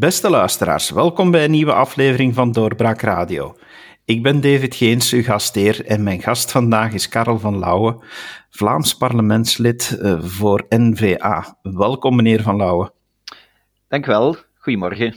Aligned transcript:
Beste 0.00 0.30
luisteraars, 0.30 0.90
welkom 0.90 1.30
bij 1.30 1.44
een 1.44 1.50
nieuwe 1.50 1.72
aflevering 1.72 2.34
van 2.34 2.52
Doorbraak 2.52 3.00
Radio. 3.00 3.56
Ik 4.04 4.22
ben 4.22 4.40
David 4.40 4.74
Geens, 4.74 5.12
uw 5.12 5.22
gastheer, 5.22 5.86
en 5.86 6.02
mijn 6.02 6.22
gast 6.22 6.50
vandaag 6.50 6.92
is 6.92 7.08
Karel 7.08 7.38
van 7.38 7.58
Lauwe, 7.58 8.04
Vlaams 8.50 8.96
parlementslid 8.96 9.98
eh, 10.00 10.22
voor 10.22 10.66
NVA. 10.68 11.58
Welkom, 11.62 12.16
meneer 12.16 12.42
van 12.42 12.56
Lauwe. 12.56 12.92
Dank 13.88 14.06
u 14.06 14.10
wel. 14.10 14.36
Goedemorgen. 14.58 15.14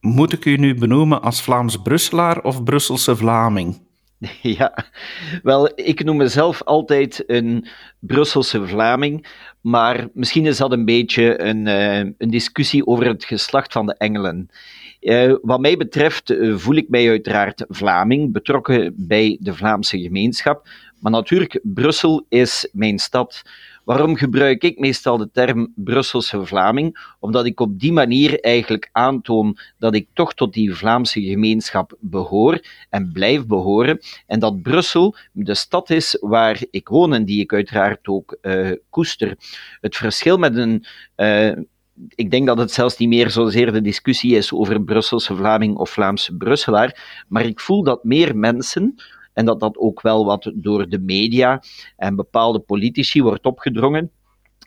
Moet 0.00 0.32
ik 0.32 0.44
u 0.44 0.56
nu 0.56 0.74
benoemen 0.74 1.22
als 1.22 1.42
Vlaams 1.42 1.76
Brusselaar 1.76 2.42
of 2.42 2.64
Brusselse 2.64 3.16
Vlaming? 3.16 3.80
Ja, 4.42 4.84
wel, 5.42 5.72
ik 5.74 6.04
noem 6.04 6.16
mezelf 6.16 6.62
altijd 6.62 7.24
een 7.26 7.68
Brusselse 7.98 8.66
Vlaming, 8.66 9.26
maar 9.60 10.08
misschien 10.12 10.46
is 10.46 10.56
dat 10.56 10.72
een 10.72 10.84
beetje 10.84 11.40
een, 11.40 11.66
uh, 11.66 11.98
een 11.98 12.30
discussie 12.30 12.86
over 12.86 13.06
het 13.06 13.24
geslacht 13.24 13.72
van 13.72 13.86
de 13.86 13.94
engelen. 13.94 14.48
Uh, 15.00 15.34
wat 15.42 15.60
mij 15.60 15.76
betreft 15.76 16.30
uh, 16.30 16.56
voel 16.56 16.74
ik 16.74 16.88
mij 16.88 17.08
uiteraard 17.08 17.64
Vlaming, 17.68 18.32
betrokken 18.32 18.94
bij 18.96 19.36
de 19.40 19.54
Vlaamse 19.54 20.00
gemeenschap, 20.00 20.68
maar 21.00 21.12
natuurlijk, 21.12 21.60
Brussel 21.62 22.26
is 22.28 22.68
mijn 22.72 22.98
stad. 22.98 23.42
Waarom 23.84 24.16
gebruik 24.16 24.62
ik 24.62 24.78
meestal 24.78 25.16
de 25.16 25.30
term 25.32 25.72
Brusselse 25.74 26.46
Vlaming? 26.46 27.14
Omdat 27.18 27.44
ik 27.44 27.60
op 27.60 27.80
die 27.80 27.92
manier 27.92 28.40
eigenlijk 28.40 28.88
aantoon 28.92 29.58
dat 29.78 29.94
ik 29.94 30.06
toch 30.12 30.34
tot 30.34 30.52
die 30.52 30.74
Vlaamse 30.74 31.22
gemeenschap 31.22 31.96
behoor 32.00 32.60
en 32.90 33.10
blijf 33.12 33.46
behoren. 33.46 34.00
En 34.26 34.38
dat 34.40 34.62
Brussel 34.62 35.14
de 35.32 35.54
stad 35.54 35.90
is 35.90 36.16
waar 36.20 36.62
ik 36.70 36.88
woon 36.88 37.14
en 37.14 37.24
die 37.24 37.40
ik 37.40 37.52
uiteraard 37.52 38.08
ook 38.08 38.38
uh, 38.42 38.70
koester. 38.90 39.36
Het 39.80 39.96
verschil 39.96 40.38
met 40.38 40.56
een. 40.56 40.84
Uh, 41.16 41.52
ik 42.14 42.30
denk 42.30 42.46
dat 42.46 42.58
het 42.58 42.72
zelfs 42.72 42.96
niet 42.96 43.08
meer 43.08 43.30
zozeer 43.30 43.72
de 43.72 43.80
discussie 43.80 44.36
is 44.36 44.52
over 44.52 44.82
Brusselse 44.82 45.36
Vlaming 45.36 45.76
of 45.76 45.90
Vlaamse 45.90 46.36
Brusselaar, 46.36 47.24
maar 47.28 47.44
ik 47.44 47.60
voel 47.60 47.82
dat 47.82 48.04
meer 48.04 48.36
mensen 48.36 48.94
en 49.40 49.46
dat 49.46 49.60
dat 49.60 49.78
ook 49.78 50.02
wel 50.02 50.24
wat 50.24 50.52
door 50.54 50.88
de 50.88 50.98
media 50.98 51.62
en 51.96 52.16
bepaalde 52.16 52.58
politici 52.58 53.22
wordt 53.22 53.46
opgedrongen. 53.46 54.10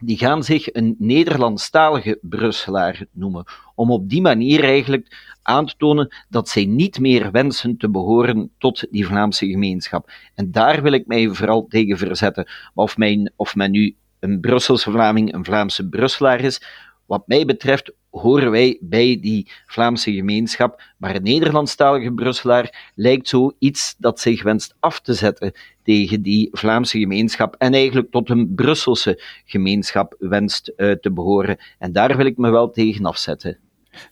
Die 0.01 0.17
gaan 0.17 0.43
zich 0.43 0.73
een 0.73 0.95
Nederlandstalige 0.97 2.19
Brusselaar 2.21 3.05
noemen, 3.11 3.43
om 3.75 3.91
op 3.91 4.09
die 4.09 4.21
manier 4.21 4.63
eigenlijk 4.63 5.35
aan 5.41 5.65
te 5.65 5.73
tonen 5.77 6.15
dat 6.29 6.49
zij 6.49 6.65
niet 6.65 6.99
meer 6.99 7.31
wensen 7.31 7.77
te 7.77 7.89
behoren 7.89 8.51
tot 8.57 8.87
die 8.91 9.05
Vlaamse 9.05 9.47
gemeenschap. 9.47 10.11
En 10.35 10.51
daar 10.51 10.81
wil 10.81 10.91
ik 10.91 11.07
mij 11.07 11.29
vooral 11.29 11.65
tegen 11.67 11.97
verzetten. 11.97 12.47
Of, 12.73 12.97
mijn, 12.97 13.31
of 13.35 13.55
men 13.55 13.71
nu 13.71 13.95
een 14.19 14.39
Brusselse 14.39 14.91
Vlaming, 14.91 15.33
een 15.33 15.45
Vlaamse 15.45 15.89
Brusselaar 15.89 16.41
is, 16.41 16.61
wat 17.05 17.27
mij 17.27 17.45
betreft 17.45 17.93
horen 18.21 18.51
wij 18.51 18.77
bij 18.81 19.17
die 19.21 19.51
Vlaamse 19.65 20.13
gemeenschap, 20.13 20.81
maar 20.97 21.15
een 21.15 21.23
Nederlandstalige 21.23 22.11
Brusselaar 22.11 22.91
lijkt 22.95 23.27
zoiets 23.27 23.95
dat 23.97 24.19
zich 24.19 24.43
wenst 24.43 24.75
af 24.79 24.99
te 24.99 25.13
zetten 25.13 25.51
tegen 25.83 26.21
die 26.21 26.49
Vlaamse 26.51 26.99
gemeenschap 26.99 27.55
en 27.57 27.73
eigenlijk 27.73 28.11
tot 28.11 28.29
een 28.29 28.55
Brusselse 28.55 29.21
gemeenschap 29.45 30.15
wenst 30.19 30.73
uh, 30.77 30.91
te 30.91 31.11
behoren. 31.11 31.57
En 31.79 31.91
daar 31.91 32.17
wil 32.17 32.25
ik 32.25 32.37
me 32.37 32.49
wel 32.49 32.71
tegen 32.71 33.05
afzetten. 33.05 33.57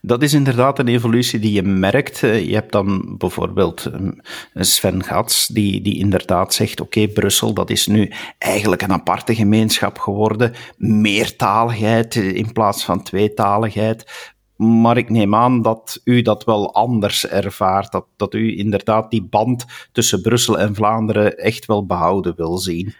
Dat 0.01 0.21
is 0.21 0.33
inderdaad 0.33 0.79
een 0.79 0.87
evolutie 0.87 1.39
die 1.39 1.51
je 1.51 1.63
merkt. 1.63 2.23
Eh, 2.23 2.47
je 2.47 2.53
hebt 2.53 2.71
dan 2.71 3.15
bijvoorbeeld 3.17 3.85
ehm, 3.85 4.11
Sven 4.53 5.03
Gats, 5.03 5.47
die, 5.47 5.81
die 5.81 5.97
inderdaad 5.97 6.53
zegt: 6.53 6.81
Oké, 6.81 7.07
Brussel, 7.07 7.53
dat 7.53 7.69
is 7.69 7.87
nu 7.87 8.11
eigenlijk 8.37 8.81
een 8.81 8.91
aparte 8.91 9.35
gemeenschap 9.35 9.99
geworden. 9.99 10.53
Meertaligheid 10.77 12.15
in 12.15 12.51
plaats 12.51 12.85
van 12.85 13.03
tweetaligheid. 13.03 14.29
Maar 14.55 14.97
ik 14.97 15.09
neem 15.09 15.35
aan 15.35 15.61
dat 15.61 16.01
u 16.03 16.21
dat 16.21 16.43
wel 16.43 16.73
anders 16.73 17.27
ervaart. 17.27 17.91
Dat, 17.91 18.05
dat 18.15 18.33
u 18.33 18.57
inderdaad 18.57 19.11
die 19.11 19.23
band 19.23 19.65
tussen 19.91 20.21
Brussel 20.21 20.59
en 20.59 20.75
Vlaanderen 20.75 21.37
echt 21.37 21.65
wel 21.65 21.85
behouden 21.85 22.35
wil 22.35 22.57
zien. 22.57 22.93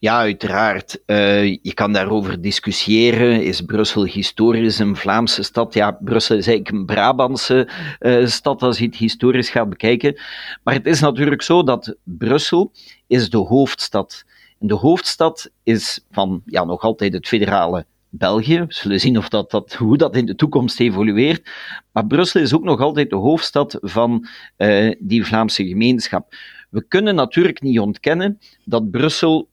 Ja, 0.00 0.18
uiteraard. 0.18 1.02
Uh, 1.06 1.54
je 1.62 1.74
kan 1.74 1.92
daarover 1.92 2.40
discussiëren. 2.40 3.44
Is 3.44 3.60
Brussel 3.60 4.04
historisch 4.04 4.78
een 4.78 4.96
Vlaamse 4.96 5.42
stad? 5.42 5.74
Ja, 5.74 5.90
Brussel 5.90 6.36
is 6.36 6.46
eigenlijk 6.46 6.76
een 6.76 6.86
Brabantse 6.86 7.68
uh, 8.00 8.26
stad 8.26 8.62
als 8.62 8.78
je 8.78 8.84
het 8.84 8.96
historisch 8.96 9.50
gaat 9.50 9.68
bekijken. 9.68 10.20
Maar 10.62 10.74
het 10.74 10.86
is 10.86 11.00
natuurlijk 11.00 11.42
zo 11.42 11.62
dat 11.62 11.96
Brussel 12.04 12.72
is 13.06 13.30
de 13.30 13.36
hoofdstad. 13.36 14.24
En 14.60 14.66
de 14.66 14.74
hoofdstad 14.74 15.50
is 15.62 16.04
van 16.10 16.42
ja, 16.46 16.64
nog 16.64 16.82
altijd 16.82 17.12
het 17.12 17.28
federale 17.28 17.86
België. 18.08 18.58
We 18.58 18.74
zullen 18.74 19.00
zien 19.00 19.18
of 19.18 19.28
dat, 19.28 19.50
dat, 19.50 19.74
hoe 19.74 19.96
dat 19.96 20.16
in 20.16 20.26
de 20.26 20.34
toekomst 20.34 20.80
evolueert. 20.80 21.50
Maar 21.92 22.06
Brussel 22.06 22.40
is 22.40 22.54
ook 22.54 22.64
nog 22.64 22.80
altijd 22.80 23.10
de 23.10 23.16
hoofdstad 23.16 23.78
van 23.80 24.28
uh, 24.56 24.94
die 24.98 25.24
Vlaamse 25.24 25.66
gemeenschap. 25.66 26.34
We 26.70 26.84
kunnen 26.88 27.14
natuurlijk 27.14 27.62
niet 27.62 27.80
ontkennen 27.80 28.38
dat 28.64 28.90
Brussel 28.90 29.48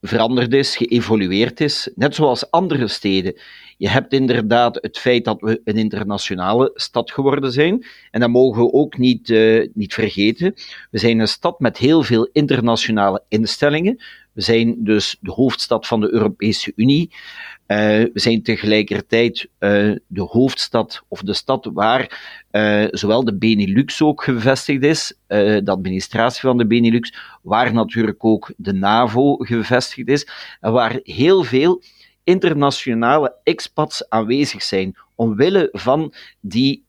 veranderd 0.00 0.52
is, 0.52 0.76
geëvolueerd 0.76 1.60
is, 1.60 1.90
net 1.94 2.14
zoals 2.14 2.50
andere 2.50 2.88
steden. 2.88 3.34
Je 3.76 3.88
hebt 3.88 4.12
inderdaad 4.12 4.78
het 4.80 4.98
feit 4.98 5.24
dat 5.24 5.40
we 5.40 5.60
een 5.64 5.76
internationale 5.76 6.70
stad 6.74 7.10
geworden 7.10 7.52
zijn, 7.52 7.86
en 8.10 8.20
dat 8.20 8.30
mogen 8.30 8.62
we 8.62 8.72
ook 8.72 8.98
niet, 8.98 9.28
uh, 9.28 9.68
niet 9.74 9.94
vergeten. 9.94 10.54
We 10.90 10.98
zijn 10.98 11.18
een 11.18 11.28
stad 11.28 11.60
met 11.60 11.76
heel 11.76 12.02
veel 12.02 12.28
internationale 12.32 13.22
instellingen. 13.28 14.00
We 14.32 14.42
zijn 14.42 14.84
dus 14.84 15.16
de 15.20 15.30
hoofdstad 15.30 15.86
van 15.86 16.00
de 16.00 16.12
Europese 16.12 16.72
Unie. 16.76 17.10
Uh, 17.10 17.76
we 17.86 18.10
zijn 18.14 18.42
tegelijkertijd 18.42 19.48
uh, 19.58 19.96
de 20.06 20.22
hoofdstad 20.22 21.02
of 21.08 21.20
de 21.20 21.34
stad 21.34 21.70
waar 21.72 22.20
uh, 22.52 22.84
zowel 22.90 23.24
de 23.24 23.34
Benelux 23.34 24.02
ook 24.02 24.22
gevestigd 24.22 24.82
is, 24.82 25.14
de 25.26 25.62
administratie 25.64 26.40
van 26.40 26.58
de 26.58 26.66
Benelux, 26.66 27.14
waar 27.42 27.72
natuurlijk 27.72 28.24
ook 28.24 28.52
de 28.56 28.72
NAVO 28.72 29.36
gevestigd 29.36 30.08
is, 30.08 30.28
en 30.60 30.72
waar 30.72 31.00
heel 31.02 31.42
veel 31.42 31.82
internationale 32.24 33.34
expats 33.42 34.08
aanwezig 34.08 34.62
zijn, 34.62 34.96
omwille 35.14 35.68
van 35.72 36.14
die 36.40 36.84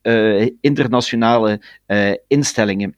internationale 0.62 1.62
instellingen. 2.28 2.96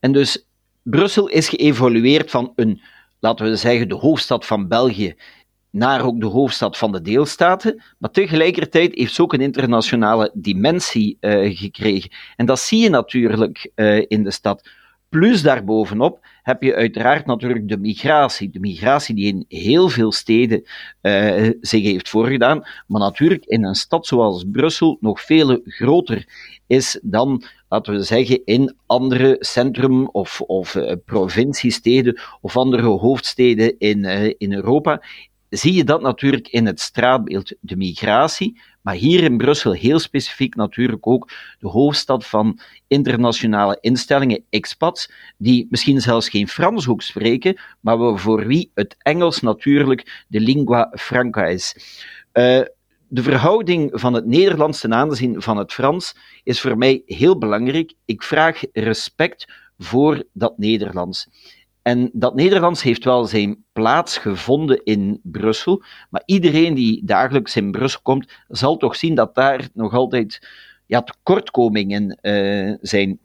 En 0.00 0.12
dus 0.12 0.46
Brussel 0.82 1.28
is 1.28 1.48
geëvolueerd 1.48 2.30
van 2.30 2.52
een 2.56 2.80
laten 3.24 3.46
we 3.46 3.56
zeggen, 3.56 3.88
de 3.88 3.94
hoofdstad 3.94 4.46
van 4.46 4.68
België 4.68 5.14
naar 5.70 6.04
ook 6.04 6.20
de 6.20 6.26
hoofdstad 6.26 6.76
van 6.76 6.92
de 6.92 7.02
deelstaten, 7.02 7.82
maar 7.98 8.10
tegelijkertijd 8.10 8.94
heeft 8.94 9.14
ze 9.14 9.22
ook 9.22 9.32
een 9.32 9.40
internationale 9.40 10.30
dimensie 10.34 11.16
uh, 11.20 11.56
gekregen. 11.58 12.10
En 12.36 12.46
dat 12.46 12.60
zie 12.60 12.82
je 12.82 12.88
natuurlijk 12.88 13.70
uh, 13.74 14.04
in 14.08 14.24
de 14.24 14.30
stad. 14.30 14.68
Plus 15.08 15.42
daarbovenop 15.42 16.18
heb 16.42 16.62
je 16.62 16.74
uiteraard 16.74 17.26
natuurlijk 17.26 17.68
de 17.68 17.78
migratie. 17.78 18.50
De 18.50 18.60
migratie 18.60 19.14
die 19.14 19.26
in 19.26 19.44
heel 19.48 19.88
veel 19.88 20.12
steden 20.12 20.62
uh, 21.02 21.50
zich 21.60 21.82
heeft 21.82 22.08
voorgedaan, 22.08 22.62
maar 22.86 23.00
natuurlijk 23.00 23.44
in 23.44 23.64
een 23.64 23.74
stad 23.74 24.06
zoals 24.06 24.44
Brussel 24.52 24.96
nog 25.00 25.20
veel 25.20 25.60
groter 25.64 26.26
is 26.66 26.98
dan, 27.02 27.44
laten 27.74 27.94
we 27.94 28.02
zeggen, 28.02 28.44
in 28.44 28.74
andere 28.86 29.36
centrum- 29.40 30.08
of, 30.12 30.40
of 30.40 30.74
uh, 30.74 30.92
provinciesteden 31.04 32.20
of 32.40 32.56
andere 32.56 32.86
hoofdsteden 32.86 33.78
in, 33.78 34.04
uh, 34.04 34.32
in 34.38 34.52
Europa 34.52 35.02
zie 35.48 35.72
je 35.72 35.84
dat 35.84 36.02
natuurlijk 36.02 36.48
in 36.48 36.66
het 36.66 36.80
straatbeeld, 36.80 37.52
de 37.60 37.76
migratie, 37.76 38.60
maar 38.82 38.94
hier 38.94 39.22
in 39.22 39.36
Brussel 39.36 39.72
heel 39.72 39.98
specifiek 39.98 40.54
natuurlijk 40.54 41.06
ook 41.06 41.30
de 41.58 41.68
hoofdstad 41.68 42.26
van 42.26 42.58
internationale 42.88 43.78
instellingen, 43.80 44.44
expats, 44.50 45.12
die 45.36 45.66
misschien 45.70 46.00
zelfs 46.00 46.28
geen 46.28 46.48
Frans 46.48 46.88
ook 46.88 47.02
spreken, 47.02 47.60
maar 47.80 48.18
voor 48.18 48.46
wie 48.46 48.70
het 48.74 48.96
Engels 48.98 49.40
natuurlijk 49.40 50.24
de 50.28 50.40
lingua 50.40 50.92
franca 50.94 51.46
is. 51.46 51.76
Uh, 52.32 52.60
de 53.14 53.22
verhouding 53.22 53.90
van 53.92 54.14
het 54.14 54.26
Nederlands 54.26 54.80
ten 54.80 54.94
aanzien 54.94 55.42
van 55.42 55.56
het 55.56 55.72
Frans 55.72 56.16
is 56.42 56.60
voor 56.60 56.78
mij 56.78 57.02
heel 57.06 57.38
belangrijk. 57.38 57.94
Ik 58.04 58.22
vraag 58.22 58.62
respect 58.72 59.52
voor 59.78 60.24
dat 60.32 60.58
Nederlands. 60.58 61.28
En 61.82 62.10
dat 62.12 62.34
Nederlands 62.34 62.82
heeft 62.82 63.04
wel 63.04 63.24
zijn 63.24 63.64
plaats 63.72 64.18
gevonden 64.18 64.84
in 64.84 65.20
Brussel, 65.22 65.82
maar 66.10 66.22
iedereen 66.24 66.74
die 66.74 67.04
dagelijks 67.04 67.56
in 67.56 67.70
Brussel 67.70 68.00
komt, 68.02 68.32
zal 68.48 68.76
toch 68.76 68.96
zien 68.96 69.14
dat 69.14 69.34
daar 69.34 69.68
nog 69.74 69.94
altijd 69.94 70.48
ja, 70.86 71.02
tekortkomingen 71.02 72.18
uh, 72.22 72.74
zijn. 72.80 73.18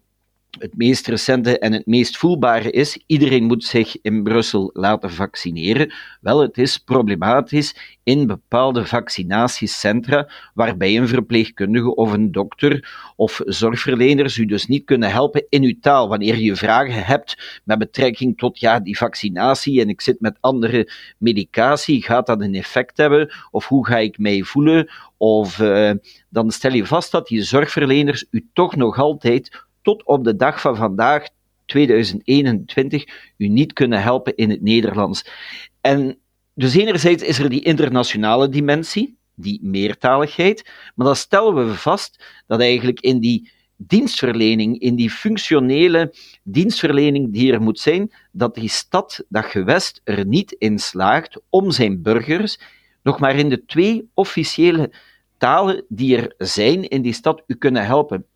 Het 0.58 0.76
meest 0.76 1.06
recente 1.06 1.58
en 1.58 1.72
het 1.72 1.86
meest 1.86 2.16
voelbare 2.16 2.70
is, 2.70 3.02
iedereen 3.06 3.44
moet 3.44 3.64
zich 3.64 3.96
in 4.02 4.22
Brussel 4.22 4.70
laten 4.72 5.10
vaccineren. 5.10 5.92
Wel, 6.20 6.40
het 6.40 6.58
is 6.58 6.78
problematisch 6.78 7.98
in 8.02 8.26
bepaalde 8.26 8.86
vaccinatiecentra, 8.86 10.30
waarbij 10.54 10.96
een 10.96 11.08
verpleegkundige 11.08 11.94
of 11.94 12.12
een 12.12 12.32
dokter 12.32 12.88
of 13.16 13.40
zorgverleners 13.44 14.36
u 14.36 14.44
dus 14.44 14.66
niet 14.66 14.84
kunnen 14.84 15.10
helpen 15.10 15.46
in 15.48 15.62
uw 15.62 15.74
taal. 15.80 16.08
Wanneer 16.08 16.36
je 16.36 16.56
vragen 16.56 17.04
hebt 17.04 17.60
met 17.64 17.78
betrekking 17.78 18.38
tot 18.38 18.60
ja, 18.60 18.80
die 18.80 18.96
vaccinatie 18.96 19.80
en 19.80 19.88
ik 19.88 20.00
zit 20.00 20.20
met 20.20 20.36
andere 20.40 20.92
medicatie, 21.18 22.02
gaat 22.02 22.26
dat 22.26 22.40
een 22.40 22.54
effect 22.54 22.96
hebben? 22.96 23.32
Of 23.50 23.66
hoe 23.66 23.86
ga 23.86 23.98
ik 23.98 24.18
mij 24.18 24.42
voelen? 24.42 24.90
Of 25.16 25.58
uh, 25.58 25.90
dan 26.28 26.50
stel 26.50 26.72
je 26.72 26.86
vast 26.86 27.12
dat 27.12 27.26
die 27.26 27.42
zorgverleners 27.42 28.26
u 28.30 28.48
toch 28.52 28.76
nog 28.76 28.98
altijd 28.98 29.68
tot 29.82 30.04
op 30.04 30.24
de 30.24 30.36
dag 30.36 30.60
van 30.60 30.76
vandaag, 30.76 31.28
2021, 31.66 33.04
u 33.36 33.48
niet 33.48 33.72
kunnen 33.72 34.02
helpen 34.02 34.36
in 34.36 34.50
het 34.50 34.62
Nederlands. 34.62 35.24
En 35.80 36.18
dus 36.54 36.74
enerzijds 36.74 37.22
is 37.22 37.38
er 37.38 37.48
die 37.48 37.64
internationale 37.64 38.48
dimensie, 38.48 39.16
die 39.34 39.58
meertaligheid, 39.62 40.70
maar 40.94 41.06
dan 41.06 41.16
stellen 41.16 41.54
we 41.54 41.74
vast 41.74 42.24
dat 42.46 42.60
eigenlijk 42.60 43.00
in 43.00 43.20
die 43.20 43.50
dienstverlening, 43.76 44.78
in 44.80 44.94
die 44.94 45.10
functionele 45.10 46.14
dienstverlening 46.42 47.32
die 47.32 47.52
er 47.52 47.62
moet 47.62 47.78
zijn, 47.78 48.12
dat 48.32 48.54
die 48.54 48.68
stad, 48.68 49.24
dat 49.28 49.44
gewest 49.44 50.00
er 50.04 50.26
niet 50.26 50.52
in 50.52 50.78
slaagt 50.78 51.40
om 51.48 51.70
zijn 51.70 52.02
burgers 52.02 52.58
nog 53.02 53.18
maar 53.18 53.36
in 53.36 53.48
de 53.48 53.64
twee 53.64 54.08
officiële 54.14 54.92
talen 55.38 55.84
die 55.88 56.16
er 56.16 56.34
zijn 56.38 56.88
in 56.88 57.02
die 57.02 57.12
stad 57.12 57.42
u 57.46 57.54
kunnen 57.54 57.86
helpen. 57.86 58.26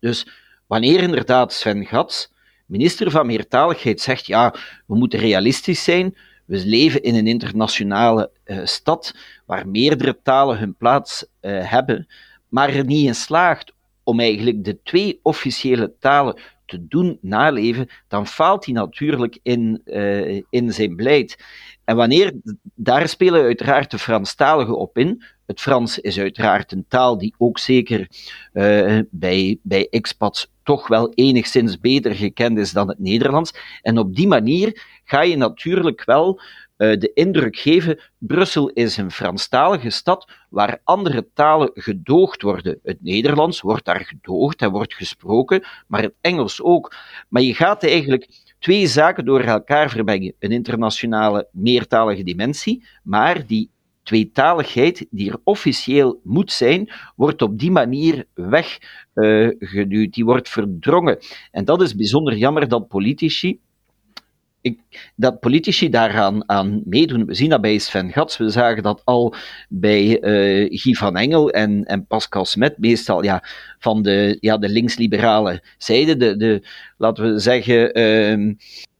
Dus 0.00 0.28
wanneer 0.66 1.00
inderdaad 1.00 1.52
Sven 1.52 1.86
Gats, 1.86 2.32
minister 2.66 3.10
van 3.10 3.26
Meertaligheid, 3.26 4.00
zegt: 4.00 4.26
ja, 4.26 4.54
we 4.86 4.96
moeten 4.96 5.18
realistisch 5.18 5.84
zijn. 5.84 6.16
We 6.44 6.66
leven 6.66 7.02
in 7.02 7.14
een 7.14 7.26
internationale 7.26 8.30
uh, 8.44 8.58
stad 8.64 9.14
waar 9.46 9.68
meerdere 9.68 10.18
talen 10.22 10.58
hun 10.58 10.76
plaats 10.76 11.26
uh, 11.40 11.70
hebben, 11.70 12.06
maar 12.48 12.68
er 12.68 12.84
niet 12.84 13.06
in 13.06 13.14
slaagt 13.14 13.72
om 14.02 14.20
eigenlijk 14.20 14.64
de 14.64 14.82
twee 14.82 15.20
officiële 15.22 15.94
talen 15.98 16.40
te 16.66 16.86
doen 16.86 17.18
naleven, 17.20 17.88
dan 18.08 18.26
faalt 18.26 18.64
hij 18.64 18.74
natuurlijk 18.74 19.38
in, 19.42 19.82
uh, 19.84 20.42
in 20.50 20.72
zijn 20.72 20.96
beleid. 20.96 21.44
En 21.84 21.96
wanneer, 21.96 22.32
daar 22.74 23.08
spelen 23.08 23.42
uiteraard 23.42 23.90
de 23.90 23.98
Franstaligen 23.98 24.78
op 24.78 24.98
in. 24.98 25.24
Het 25.46 25.60
Frans 25.60 25.98
is 25.98 26.18
uiteraard 26.18 26.72
een 26.72 26.84
taal 26.88 27.18
die 27.18 27.34
ook 27.38 27.58
zeker 27.58 28.08
uh, 28.52 28.98
bij, 29.10 29.58
bij 29.62 29.88
expats 29.90 30.52
toch 30.62 30.88
wel 30.88 31.12
enigszins 31.14 31.80
beter 31.80 32.14
gekend 32.14 32.58
is 32.58 32.72
dan 32.72 32.88
het 32.88 32.98
Nederlands. 32.98 33.78
En 33.82 33.98
op 33.98 34.16
die 34.16 34.26
manier 34.26 34.82
ga 35.04 35.22
je 35.22 35.36
natuurlijk 35.36 36.04
wel 36.04 36.40
uh, 36.76 36.98
de 36.98 37.12
indruk 37.14 37.56
geven, 37.56 38.00
Brussel 38.18 38.68
is 38.68 38.96
een 38.96 39.10
Franstalige 39.10 39.90
stad 39.90 40.32
waar 40.48 40.80
andere 40.84 41.28
talen 41.34 41.70
gedoogd 41.74 42.42
worden. 42.42 42.78
Het 42.82 43.02
Nederlands 43.02 43.60
wordt 43.60 43.84
daar 43.84 44.04
gedoogd 44.04 44.62
en 44.62 44.70
wordt 44.70 44.94
gesproken, 44.94 45.64
maar 45.86 46.02
het 46.02 46.14
Engels 46.20 46.62
ook. 46.62 46.94
Maar 47.28 47.42
je 47.42 47.54
gaat 47.54 47.82
eigenlijk 47.82 48.28
twee 48.58 48.86
zaken 48.86 49.24
door 49.24 49.40
elkaar 49.40 49.90
vermengen. 49.90 50.34
Een 50.38 50.52
internationale 50.52 51.48
meertalige 51.52 52.22
dimensie, 52.22 52.84
maar 53.02 53.46
die 53.46 53.70
tweetaligheid 54.04 55.06
die 55.10 55.30
er 55.30 55.38
officieel 55.44 56.20
moet 56.22 56.52
zijn, 56.52 56.90
wordt 57.16 57.42
op 57.42 57.58
die 57.58 57.70
manier 57.70 58.24
weggeduwd, 58.34 59.90
uh, 59.90 60.10
die 60.10 60.24
wordt 60.24 60.48
verdrongen. 60.48 61.18
En 61.50 61.64
dat 61.64 61.82
is 61.82 61.94
bijzonder 61.94 62.36
jammer 62.36 62.68
dat 62.68 62.88
politici 62.88 63.60
ik, 64.64 64.78
dat 65.16 65.40
politici 65.40 65.88
daaraan 65.88 66.48
aan 66.48 66.82
meedoen. 66.84 67.26
We 67.26 67.34
zien 67.34 67.50
dat 67.50 67.60
bij 67.60 67.78
Sven 67.78 68.12
Gats, 68.12 68.36
we 68.36 68.50
zagen 68.50 68.82
dat 68.82 69.02
al 69.04 69.34
bij 69.68 70.22
uh, 70.22 70.80
Guy 70.80 70.94
van 70.94 71.16
Engel 71.16 71.50
en, 71.50 71.84
en 71.84 72.06
Pascal 72.06 72.44
Smet, 72.44 72.78
meestal 72.78 73.24
ja, 73.24 73.44
van 73.78 74.02
de, 74.02 74.36
ja, 74.40 74.58
de 74.58 74.68
linksliberale 74.68 75.62
zijde, 75.78 76.16
de, 76.16 76.36
de, 76.36 76.66
laten 76.96 77.32
we 77.32 77.38
zeggen, 77.38 77.98
uh, 77.98 78.54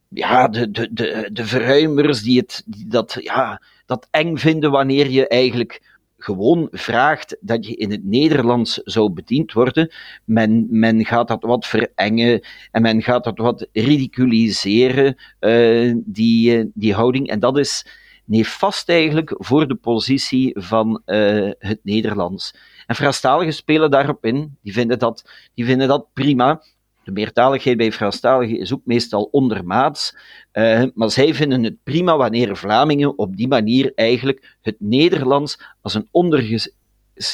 ja, 0.08 0.48
de, 0.48 0.70
de, 0.70 1.28
de, 1.32 1.44
verruimers 1.44 2.22
die, 2.22 2.38
het, 2.38 2.62
dat, 2.86 3.16
ja, 3.20 3.60
dat 3.86 4.08
eng 4.10 4.36
vinden 4.36 4.70
wanneer 4.70 5.10
je 5.10 5.28
eigenlijk 5.28 5.94
gewoon 6.24 6.68
vraagt 6.70 7.36
dat 7.40 7.66
je 7.66 7.74
in 7.74 7.90
het 7.90 8.04
Nederlands 8.04 8.80
zou 8.84 9.10
bediend 9.10 9.52
worden. 9.52 9.92
Men, 10.24 10.66
men 10.70 11.04
gaat 11.04 11.28
dat 11.28 11.42
wat 11.42 11.66
verengen 11.66 12.40
en 12.70 12.82
men 12.82 13.02
gaat 13.02 13.24
dat 13.24 13.38
wat 13.38 13.68
ridiculiseren, 13.72 15.16
uh, 15.40 15.94
die, 16.04 16.58
uh, 16.58 16.64
die 16.74 16.94
houding. 16.94 17.28
En 17.28 17.40
dat 17.40 17.58
is 17.58 17.86
nefast 18.24 18.88
eigenlijk 18.88 19.34
voor 19.38 19.68
de 19.68 19.74
positie 19.74 20.52
van 20.58 21.02
uh, 21.06 21.50
het 21.58 21.78
Nederlands. 21.82 22.54
En 22.86 22.94
Franstaligen 22.94 23.54
spelen 23.54 23.90
daarop 23.90 24.24
in. 24.24 24.56
Die 24.62 24.72
vinden 24.72 24.98
dat, 24.98 25.30
die 25.54 25.64
vinden 25.64 25.88
dat 25.88 26.06
prima. 26.12 26.62
De 27.04 27.12
meertaligheid 27.12 27.76
bij 27.76 27.92
Franstaligen 27.92 28.58
is 28.58 28.72
ook 28.72 28.80
meestal 28.84 29.28
ondermaats, 29.30 30.16
uh, 30.52 30.84
maar 30.94 31.10
zij 31.10 31.34
vinden 31.34 31.62
het 31.62 31.76
prima 31.82 32.16
wanneer 32.16 32.56
Vlamingen 32.56 33.18
op 33.18 33.36
die 33.36 33.48
manier 33.48 33.92
eigenlijk 33.94 34.56
het 34.62 34.76
Nederlands 34.78 35.58
als 35.82 35.94
een 35.94 36.08
onderges 36.10 36.72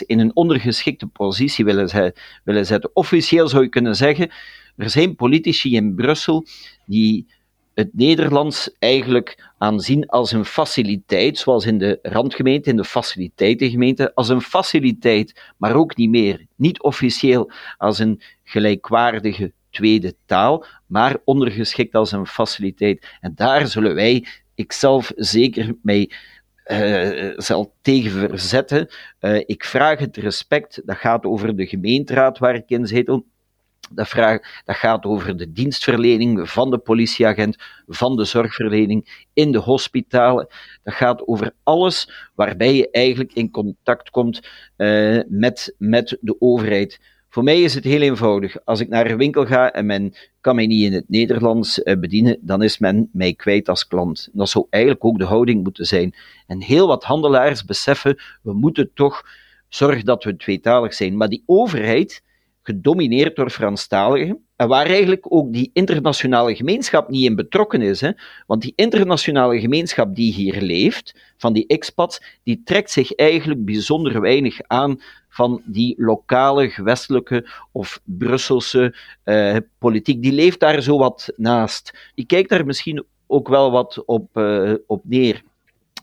in 0.07 0.19
een 0.19 0.37
ondergeschikte 0.37 1.07
positie 1.07 1.65
willen, 1.65 2.13
willen 2.45 2.67
zetten. 2.67 2.91
Officieel 2.93 3.49
zou 3.49 3.63
je 3.63 3.69
kunnen 3.69 3.97
zeggen, 3.97 4.31
er 4.77 4.91
zijn 4.91 5.15
politici 5.15 5.75
in 5.75 5.95
Brussel 5.95 6.47
die 6.87 7.27
het 7.75 7.95
Nederlands 7.95 8.71
eigenlijk 8.79 9.51
aanzien 9.59 10.07
als 10.07 10.33
een 10.33 10.45
faciliteit, 10.45 11.39
zoals 11.39 11.67
in 11.67 11.79
de 11.79 11.99
randgemeente, 12.03 12.71
in 12.71 12.77
de 12.77 12.85
faciliteitengemeente, 12.85 14.15
als 14.15 14.29
een 14.29 14.41
faciliteit, 14.41 15.53
maar 15.57 15.77
ook 15.77 15.97
niet 15.97 16.11
meer, 16.11 16.47
niet 16.57 16.83
officieel 16.83 17.51
als 17.79 17.99
een 17.99 18.21
gelijkwaardige 18.45 19.53
tweede 19.71 20.15
taal, 20.27 20.65
maar 20.87 21.17
ondergeschikt 21.25 21.95
als 21.95 22.13
een 22.13 22.27
faciliteit. 22.27 23.07
En 23.21 23.33
daar 23.35 23.67
zullen 23.67 23.95
wij, 23.95 24.27
ikzelf 24.55 25.13
zeker 25.17 25.75
mij 25.83 26.11
uh, 26.67 27.33
zal 27.37 27.75
tegen 27.83 28.11
verzetten. 28.11 28.89
Uh, 29.21 29.37
ik 29.47 29.65
vraag 29.65 29.99
het 29.99 30.17
respect, 30.17 30.83
dat 30.85 30.97
gaat 30.97 31.25
over 31.25 31.57
de 31.57 31.67
gemeenteraad 31.67 32.39
waar 32.39 32.55
ik 32.55 32.71
in 32.71 32.87
zetel. 32.87 33.25
Dat, 33.93 34.09
vraag, 34.09 34.63
dat 34.65 34.77
gaat 34.77 35.05
over 35.05 35.37
de 35.37 35.53
dienstverlening 35.53 36.51
van 36.51 36.71
de 36.71 36.79
politieagent, 36.79 37.57
van 37.87 38.17
de 38.17 38.25
zorgverlening, 38.25 39.25
in 39.33 39.53
de 39.53 39.59
hospitalen. 39.59 40.49
Dat 40.83 40.95
gaat 40.95 41.27
over 41.27 41.53
alles 41.63 42.31
waarbij 42.35 42.75
je 42.75 42.91
eigenlijk 42.91 43.33
in 43.33 43.51
contact 43.51 44.11
komt 44.11 44.49
uh, 44.77 45.21
met, 45.29 45.75
met 45.79 46.19
de 46.21 46.37
overheid. 46.39 47.01
Voor 47.33 47.43
mij 47.43 47.63
is 47.63 47.75
het 47.75 47.85
heel 47.85 48.01
eenvoudig. 48.01 48.65
Als 48.65 48.81
ik 48.81 48.89
naar 48.89 49.11
een 49.11 49.17
winkel 49.17 49.47
ga 49.47 49.73
en 49.73 49.87
men 49.87 50.15
kan 50.41 50.55
mij 50.55 50.67
niet 50.67 50.85
in 50.85 50.93
het 50.93 51.09
Nederlands 51.09 51.83
eh, 51.83 51.99
bedienen, 51.99 52.39
dan 52.41 52.63
is 52.63 52.79
men 52.79 53.09
mij 53.13 53.35
kwijt 53.35 53.69
als 53.69 53.87
klant. 53.87 54.29
Dat 54.33 54.49
zou 54.49 54.67
eigenlijk 54.71 55.05
ook 55.05 55.19
de 55.19 55.25
houding 55.25 55.63
moeten 55.63 55.85
zijn. 55.85 56.15
En 56.47 56.63
heel 56.63 56.87
wat 56.87 57.05
handelaars 57.05 57.65
beseffen, 57.65 58.21
we 58.43 58.53
moeten 58.53 58.91
toch 58.95 59.23
zorgen 59.69 60.05
dat 60.05 60.25
we 60.25 60.37
tweetalig 60.37 60.95
zijn. 60.95 61.17
Maar 61.17 61.29
die 61.29 61.43
overheid, 61.47 62.23
gedomineerd 62.63 63.37
door 63.37 63.51
Franstaligen, 63.51 64.45
en 64.57 64.69
waar 64.69 64.87
eigenlijk 64.87 65.27
ook 65.29 65.53
die 65.53 65.71
internationale 65.73 66.57
gemeenschap 66.57 67.09
niet 67.09 67.25
in 67.25 67.37
betrokken 67.37 67.83
is. 67.83 68.01
Hè? 68.01 68.11
Want 68.47 68.63
die 68.63 68.73
internationale 68.77 69.61
gemeenschap 69.61 70.15
die 70.15 70.33
hier 70.33 70.61
leeft, 70.63 71.15
van 71.37 71.53
die 71.53 71.67
expats, 71.67 72.23
die 72.43 72.63
trekt 72.65 72.91
zich 72.91 73.15
eigenlijk 73.15 73.65
bijzonder 73.65 74.21
weinig 74.21 74.61
aan 74.67 75.01
van 75.29 75.63
die 75.65 75.95
lokale, 75.99 76.71
gewestelijke 76.71 77.49
of 77.73 78.01
Brusselse 78.05 78.97
uh, 79.25 79.57
politiek. 79.79 80.23
Die 80.23 80.33
leeft 80.33 80.61
daar 80.61 80.83
zo 80.83 80.99
wat 80.99 81.33
naast. 81.37 82.11
Die 82.15 82.27
kijkt 82.27 82.49
daar 82.49 82.67
misschien 82.67 83.05
ook 83.27 83.49
wel 83.49 83.71
wat 83.71 84.03
op, 84.05 84.37
uh, 84.37 84.75
op 84.87 85.03
neer. 85.05 85.43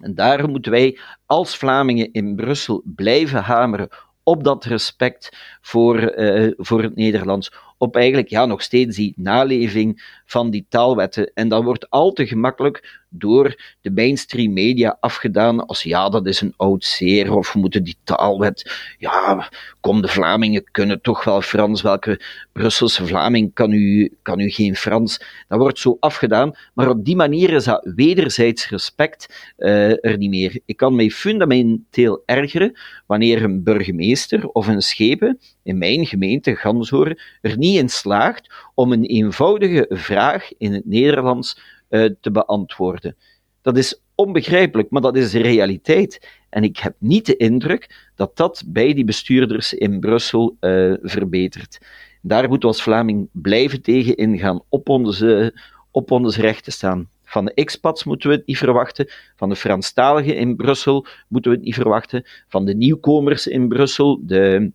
En 0.01 0.15
daarom 0.15 0.51
moeten 0.51 0.71
wij 0.71 0.99
als 1.25 1.57
Vlamingen 1.57 2.11
in 2.11 2.35
Brussel 2.35 2.81
blijven 2.85 3.43
hameren 3.43 3.89
op 4.27 4.43
dat 4.43 4.65
respect 4.65 5.37
voor, 5.61 6.17
uh, 6.19 6.51
voor 6.57 6.81
het 6.81 6.95
Nederlands, 6.95 7.51
op 7.77 7.95
eigenlijk 7.95 8.27
ja, 8.27 8.45
nog 8.45 8.61
steeds 8.61 8.95
die 8.95 9.13
naleving 9.15 10.19
van 10.25 10.49
die 10.49 10.65
taalwetten. 10.69 11.31
En 11.33 11.47
dat 11.47 11.63
wordt 11.63 11.89
al 11.89 12.11
te 12.11 12.27
gemakkelijk 12.27 13.05
door 13.09 13.61
de 13.81 13.91
mainstream 13.91 14.53
media 14.53 14.97
afgedaan 14.99 15.65
als 15.65 15.83
ja, 15.83 16.09
dat 16.09 16.27
is 16.27 16.41
een 16.41 16.53
oud 16.57 16.85
zeer, 16.85 17.33
of 17.33 17.53
we 17.53 17.59
moeten 17.59 17.83
die 17.83 17.97
taalwet, 18.03 18.71
ja, 18.97 19.49
kom, 19.79 20.01
de 20.01 20.07
Vlamingen 20.07 20.63
kunnen 20.71 21.01
toch 21.01 21.23
wel 21.23 21.41
Frans, 21.41 21.81
welke 21.81 22.21
Brusselse 22.51 23.05
Vlaming 23.05 23.53
kan 23.53 23.71
u, 23.71 24.13
kan 24.21 24.39
u 24.39 24.49
geen 24.49 24.75
Frans? 24.75 25.21
Dat 25.47 25.59
wordt 25.59 25.79
zo 25.79 25.97
afgedaan, 25.99 26.57
maar 26.73 26.89
op 26.89 27.05
die 27.05 27.15
manier 27.15 27.49
is 27.49 27.63
dat 27.63 27.91
wederzijds 27.95 28.69
respect 28.69 29.53
uh, 29.57 30.05
er 30.05 30.17
niet 30.17 30.29
meer. 30.29 30.59
Ik 30.65 30.77
kan 30.77 30.95
mij 30.95 31.09
fundamenteel 31.09 32.23
ergeren 32.25 32.77
wanneer 33.05 33.43
een 33.43 33.63
burgemeester 33.63 34.47
of 34.47 34.67
een 34.67 34.81
schepen 34.81 35.39
in 35.63 35.77
mijn 35.77 36.05
gemeente, 36.05 36.55
Ganshoorn, 36.55 37.19
er 37.41 37.57
niet 37.57 37.66
niet 37.67 37.79
in 37.79 37.89
slaagt 37.89 38.53
om 38.73 38.91
een 38.91 39.05
eenvoudige 39.05 39.85
vraag 39.89 40.57
in 40.57 40.73
het 40.73 40.85
Nederlands 40.85 41.59
uh, 41.89 42.09
te 42.21 42.31
beantwoorden. 42.31 43.15
Dat 43.61 43.77
is 43.77 44.01
onbegrijpelijk, 44.15 44.89
maar 44.89 45.01
dat 45.01 45.15
is 45.15 45.31
de 45.31 45.41
realiteit. 45.41 46.27
En 46.49 46.63
ik 46.63 46.77
heb 46.77 46.95
niet 46.97 47.25
de 47.25 47.37
indruk 47.37 48.09
dat 48.15 48.37
dat 48.37 48.63
bij 48.67 48.93
die 48.93 49.05
bestuurders 49.05 49.73
in 49.73 49.99
Brussel 49.99 50.57
uh, 50.61 50.93
verbetert. 51.01 51.77
Daar 52.21 52.49
moeten 52.49 52.69
we 52.69 52.75
als 52.75 52.83
Vlaming 52.83 53.29
blijven 53.31 53.81
tegen 53.81 54.15
ingaan, 54.15 54.61
op 54.69 54.89
onze, 54.89 55.59
op 55.91 56.11
onze 56.11 56.41
rechten 56.41 56.71
staan. 56.71 57.09
Van 57.23 57.45
de 57.45 57.53
expats 57.53 58.03
moeten 58.03 58.29
we 58.29 58.35
het 58.35 58.45
niet 58.45 58.57
verwachten. 58.57 59.09
Van 59.35 59.49
de 59.49 59.55
Franstaligen 59.55 60.35
in 60.35 60.55
Brussel 60.55 61.05
moeten 61.27 61.51
we 61.51 61.57
het 61.57 61.65
niet 61.65 61.75
verwachten. 61.75 62.25
Van 62.47 62.65
de 62.65 62.75
nieuwkomers 62.75 63.47
in 63.47 63.67
Brussel, 63.67 64.19
de, 64.21 64.71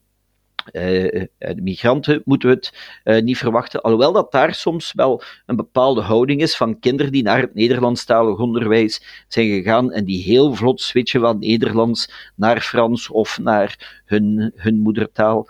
uh, 0.73 1.27
migranten, 1.55 2.23
moeten 2.25 2.49
we 2.49 2.55
het 2.55 2.73
uh, 3.05 3.23
niet 3.23 3.39
verwachten. 3.39 3.81
Alhoewel 3.81 4.13
dat 4.13 4.33
daar 4.33 4.55
soms 4.55 4.93
wel 4.93 5.23
een 5.47 5.57
bepaalde 5.57 6.01
houding 6.01 6.41
is 6.41 6.57
van 6.57 6.79
kinderen 6.79 7.13
die 7.13 7.23
naar 7.23 7.41
het 7.41 7.55
Nederlandstalig 7.55 8.39
onderwijs 8.39 9.25
zijn 9.29 9.49
gegaan 9.49 9.93
en 9.93 10.05
die 10.05 10.23
heel 10.23 10.55
vlot 10.55 10.81
switchen 10.81 11.21
van 11.21 11.39
Nederlands 11.39 12.33
naar 12.37 12.61
Frans 12.61 13.09
of 13.09 13.39
naar 13.39 14.03
hun, 14.05 14.53
hun 14.57 14.79
moedertaal. 14.79 15.49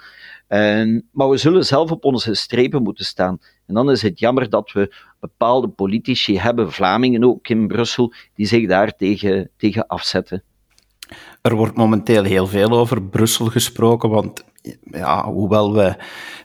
Maar 1.12 1.28
we 1.28 1.36
zullen 1.36 1.64
zelf 1.64 1.90
op 1.90 2.04
onze 2.04 2.34
strepen 2.34 2.82
moeten 2.82 3.04
staan. 3.04 3.38
En 3.66 3.74
dan 3.74 3.90
is 3.90 4.02
het 4.02 4.18
jammer 4.18 4.48
dat 4.48 4.72
we 4.72 4.94
bepaalde 5.20 5.68
politici 5.68 6.38
hebben, 6.38 6.72
Vlamingen 6.72 7.24
ook 7.24 7.48
in 7.48 7.66
Brussel, 7.66 8.12
die 8.34 8.46
zich 8.46 8.68
daar 8.68 8.96
tegen, 8.96 9.50
tegen 9.56 9.86
afzetten. 9.86 10.42
Er 11.42 11.54
wordt 11.54 11.76
momenteel 11.76 12.24
heel 12.24 12.46
veel 12.46 12.70
over 12.70 13.02
Brussel 13.02 13.46
gesproken, 13.46 14.10
want 14.10 14.44
ja, 14.90 15.24
hoewel 15.24 15.74
we 15.74 15.96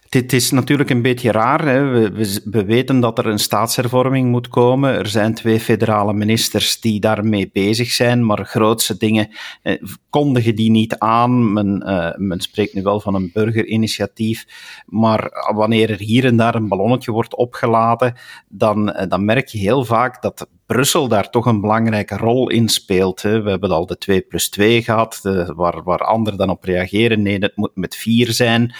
dit 0.09 0.33
is 0.33 0.51
natuurlijk 0.51 0.89
een 0.89 1.01
beetje 1.01 1.31
raar. 1.31 1.65
Hè. 1.65 1.89
We, 1.89 2.41
we, 2.43 2.65
weten 2.65 2.99
dat 2.99 3.17
er 3.17 3.25
een 3.25 3.39
staatshervorming 3.39 4.29
moet 4.29 4.47
komen. 4.47 4.93
Er 4.93 5.07
zijn 5.07 5.33
twee 5.33 5.59
federale 5.59 6.13
ministers 6.13 6.79
die 6.79 6.99
daarmee 6.99 7.49
bezig 7.53 7.91
zijn, 7.91 8.25
maar 8.25 8.45
grootste 8.45 8.97
dingen 8.97 9.29
eh, 9.61 9.81
kondigen 10.09 10.55
die 10.55 10.71
niet 10.71 10.97
aan. 10.97 11.53
Men, 11.53 11.83
uh, 11.85 12.15
men 12.15 12.39
spreekt 12.39 12.73
nu 12.73 12.81
wel 12.81 12.99
van 12.99 13.15
een 13.15 13.29
burgerinitiatief, 13.33 14.45
maar 14.85 15.29
wanneer 15.55 15.89
er 15.89 15.99
hier 15.99 16.25
en 16.25 16.37
daar 16.37 16.55
een 16.55 16.67
ballonnetje 16.67 17.11
wordt 17.11 17.35
opgeladen, 17.35 18.15
dan, 18.49 18.89
uh, 18.89 19.01
dan 19.07 19.25
merk 19.25 19.47
je 19.47 19.57
heel 19.57 19.85
vaak 19.85 20.21
dat 20.21 20.47
Brussel 20.67 21.07
daar 21.07 21.29
toch 21.29 21.45
een 21.45 21.61
belangrijke 21.61 22.17
rol 22.17 22.49
in 22.49 22.69
speelt. 22.69 23.21
Hè. 23.21 23.41
We 23.41 23.49
hebben 23.49 23.71
al 23.71 23.85
de 23.85 23.97
2 23.97 24.21
plus 24.21 24.49
2 24.49 24.83
gehad, 24.83 25.19
de, 25.21 25.53
waar, 25.55 25.83
waar 25.83 25.99
anderen 25.99 26.39
dan 26.39 26.49
op 26.49 26.63
reageren. 26.63 27.21
Nee, 27.21 27.37
het 27.37 27.55
moet 27.55 27.75
met 27.75 27.95
4 27.95 28.31
zijn. 28.31 28.73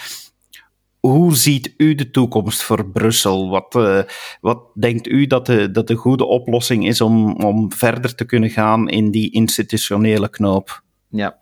Hoe 1.00 1.36
ziet 1.36 1.74
u 1.76 1.94
de 1.94 2.10
toekomst 2.10 2.62
voor 2.62 2.90
Brussel? 2.90 3.48
Wat, 3.48 3.74
uh, 3.74 4.02
wat 4.40 4.62
denkt 4.74 5.06
u 5.06 5.26
dat 5.26 5.46
de, 5.46 5.70
dat 5.70 5.86
de 5.86 5.94
goede 5.94 6.24
oplossing 6.24 6.86
is 6.86 7.00
om, 7.00 7.32
om 7.32 7.72
verder 7.72 8.14
te 8.14 8.24
kunnen 8.24 8.50
gaan 8.50 8.88
in 8.88 9.10
die 9.10 9.30
institutionele 9.30 10.28
knoop? 10.28 10.82
Ja, 11.08 11.38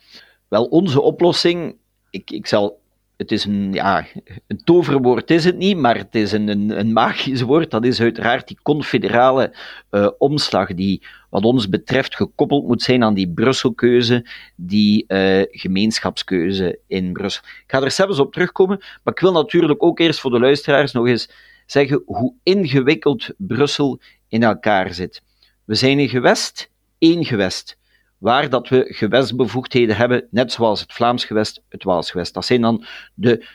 wel, 0.48 0.64
onze 0.64 1.00
oplossing, 1.00 1.76
ik, 2.10 2.30
ik 2.30 2.46
zal 2.46 2.80
het 3.16 3.32
is 3.32 3.44
een, 3.44 3.72
ja, 3.72 4.06
een 4.46 4.64
toverwoord 4.64 5.30
is 5.30 5.44
het 5.44 5.56
niet, 5.56 5.76
maar 5.76 5.96
het 5.96 6.14
is 6.14 6.32
een, 6.32 6.48
een, 6.48 6.78
een 6.78 6.92
magisch 6.92 7.40
woord. 7.40 7.70
Dat 7.70 7.84
is 7.84 8.00
uiteraard 8.00 8.48
die 8.48 8.58
confederale 8.62 9.54
uh, 9.90 10.08
omslag 10.18 10.74
die 10.74 11.02
wat 11.30 11.44
ons 11.44 11.68
betreft 11.68 12.16
gekoppeld 12.16 12.66
moet 12.66 12.82
zijn 12.82 13.04
aan 13.04 13.14
die 13.14 13.28
Brusselkeuze, 13.28 14.26
die 14.56 15.04
uh, 15.08 15.42
gemeenschapskeuze 15.50 16.78
in 16.86 17.12
Brussel. 17.12 17.42
Ik 17.44 17.64
ga 17.66 17.82
er 17.82 17.90
zelfs 17.90 18.18
op 18.18 18.32
terugkomen, 18.32 18.78
maar 18.78 19.14
ik 19.14 19.20
wil 19.20 19.32
natuurlijk 19.32 19.82
ook 19.82 19.98
eerst 19.98 20.20
voor 20.20 20.30
de 20.30 20.40
luisteraars 20.40 20.92
nog 20.92 21.06
eens 21.06 21.30
zeggen 21.66 22.02
hoe 22.06 22.34
ingewikkeld 22.42 23.28
Brussel 23.36 24.00
in 24.28 24.42
elkaar 24.42 24.94
zit. 24.94 25.22
We 25.64 25.74
zijn 25.74 25.98
een 25.98 26.08
gewest, 26.08 26.70
één 26.98 27.24
gewest 27.24 27.78
waar 28.18 28.48
dat 28.50 28.68
we 28.68 28.84
gewestbevoegdheden 28.88 29.96
hebben, 29.96 30.26
net 30.30 30.52
zoals 30.52 30.80
het 30.80 30.92
Vlaams 30.92 31.24
gewest, 31.24 31.62
het 31.68 31.84
Waals 31.84 32.10
gewest. 32.10 32.34
Dat 32.34 32.44
zijn 32.44 32.60
dan 32.60 32.84
de 33.14 33.46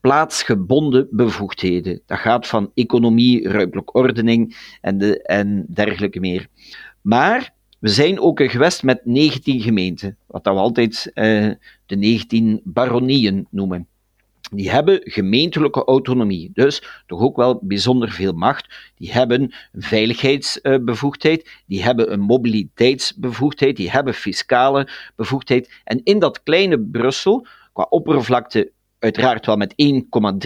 plaatsgebonden 0.00 1.08
bevoegdheden. 1.10 2.00
Dat 2.06 2.18
gaat 2.18 2.46
van 2.46 2.70
economie, 2.74 3.48
ruimtelijke 3.48 3.92
ordening 3.92 4.56
en, 4.80 4.98
de, 4.98 5.22
en 5.22 5.66
dergelijke 5.68 6.20
meer. 6.20 6.46
Maar 7.00 7.54
we 7.78 7.88
zijn 7.88 8.20
ook 8.20 8.40
een 8.40 8.50
gewest 8.50 8.82
met 8.82 9.00
19 9.04 9.60
gemeenten, 9.60 10.16
wat 10.26 10.44
we 10.44 10.50
altijd 10.50 11.10
uh, 11.14 11.50
de 11.86 11.96
19 11.96 12.60
baronieën 12.64 13.46
noemen 13.50 13.88
die 14.50 14.70
hebben 14.70 15.00
gemeentelijke 15.04 15.84
autonomie, 15.84 16.50
dus 16.54 16.82
toch 17.06 17.20
ook 17.20 17.36
wel 17.36 17.58
bijzonder 17.62 18.10
veel 18.10 18.32
macht. 18.32 18.92
Die 18.96 19.12
hebben 19.12 19.42
een 19.72 19.82
veiligheidsbevoegdheid, 19.82 21.50
die 21.66 21.82
hebben 21.82 22.12
een 22.12 22.20
mobiliteitsbevoegdheid, 22.20 23.76
die 23.76 23.90
hebben 23.90 24.14
fiscale 24.14 24.88
bevoegdheid. 25.16 25.80
En 25.84 26.00
in 26.04 26.18
dat 26.18 26.42
kleine 26.42 26.80
Brussel, 26.80 27.46
qua 27.72 27.86
oppervlakte 27.88 28.72
uiteraard 29.00 29.46
wel 29.46 29.56
met 29.56 29.74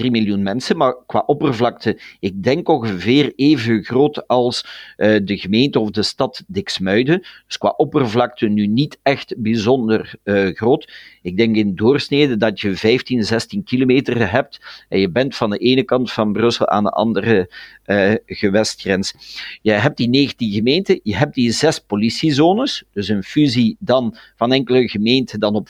1,3 0.02 0.10
miljoen 0.10 0.42
mensen, 0.42 0.76
maar 0.76 0.96
qua 1.06 1.22
oppervlakte, 1.26 2.00
ik 2.20 2.42
denk 2.42 2.68
ongeveer 2.68 3.32
even 3.36 3.84
groot 3.84 4.28
als 4.28 4.64
uh, 4.96 5.18
de 5.24 5.38
gemeente 5.38 5.80
of 5.80 5.90
de 5.90 6.02
stad 6.02 6.44
Dixmuiden. 6.46 7.24
Dus 7.46 7.58
qua 7.58 7.74
oppervlakte 7.76 8.46
nu 8.46 8.66
niet 8.66 8.98
echt 9.02 9.34
bijzonder 9.36 10.14
uh, 10.24 10.48
groot. 10.54 10.92
Ik 11.22 11.36
denk 11.36 11.56
in 11.56 11.74
doorsnede 11.74 12.36
dat 12.36 12.60
je 12.60 12.76
15, 12.76 13.24
16 13.24 13.64
kilometer 13.64 14.30
hebt 14.30 14.60
en 14.88 14.98
je 14.98 15.10
bent 15.10 15.36
van 15.36 15.50
de 15.50 15.58
ene 15.58 15.82
kant 15.82 16.12
van 16.12 16.32
Brussel 16.32 16.68
aan 16.68 16.84
de 16.84 16.90
andere 16.90 17.50
uh, 17.86 18.14
gewestgrens. 18.26 19.14
Je 19.62 19.72
hebt 19.72 19.96
die 19.96 20.08
19 20.08 20.52
gemeenten, 20.52 21.00
je 21.02 21.16
hebt 21.16 21.34
die 21.34 21.52
zes 21.52 21.78
politiezones, 21.78 22.84
dus 22.92 23.08
een 23.08 23.22
fusie 23.22 23.76
dan 23.78 24.16
van 24.36 24.52
enkele 24.52 24.88
gemeenten 24.88 25.40
dan 25.40 25.54
op 25.54 25.68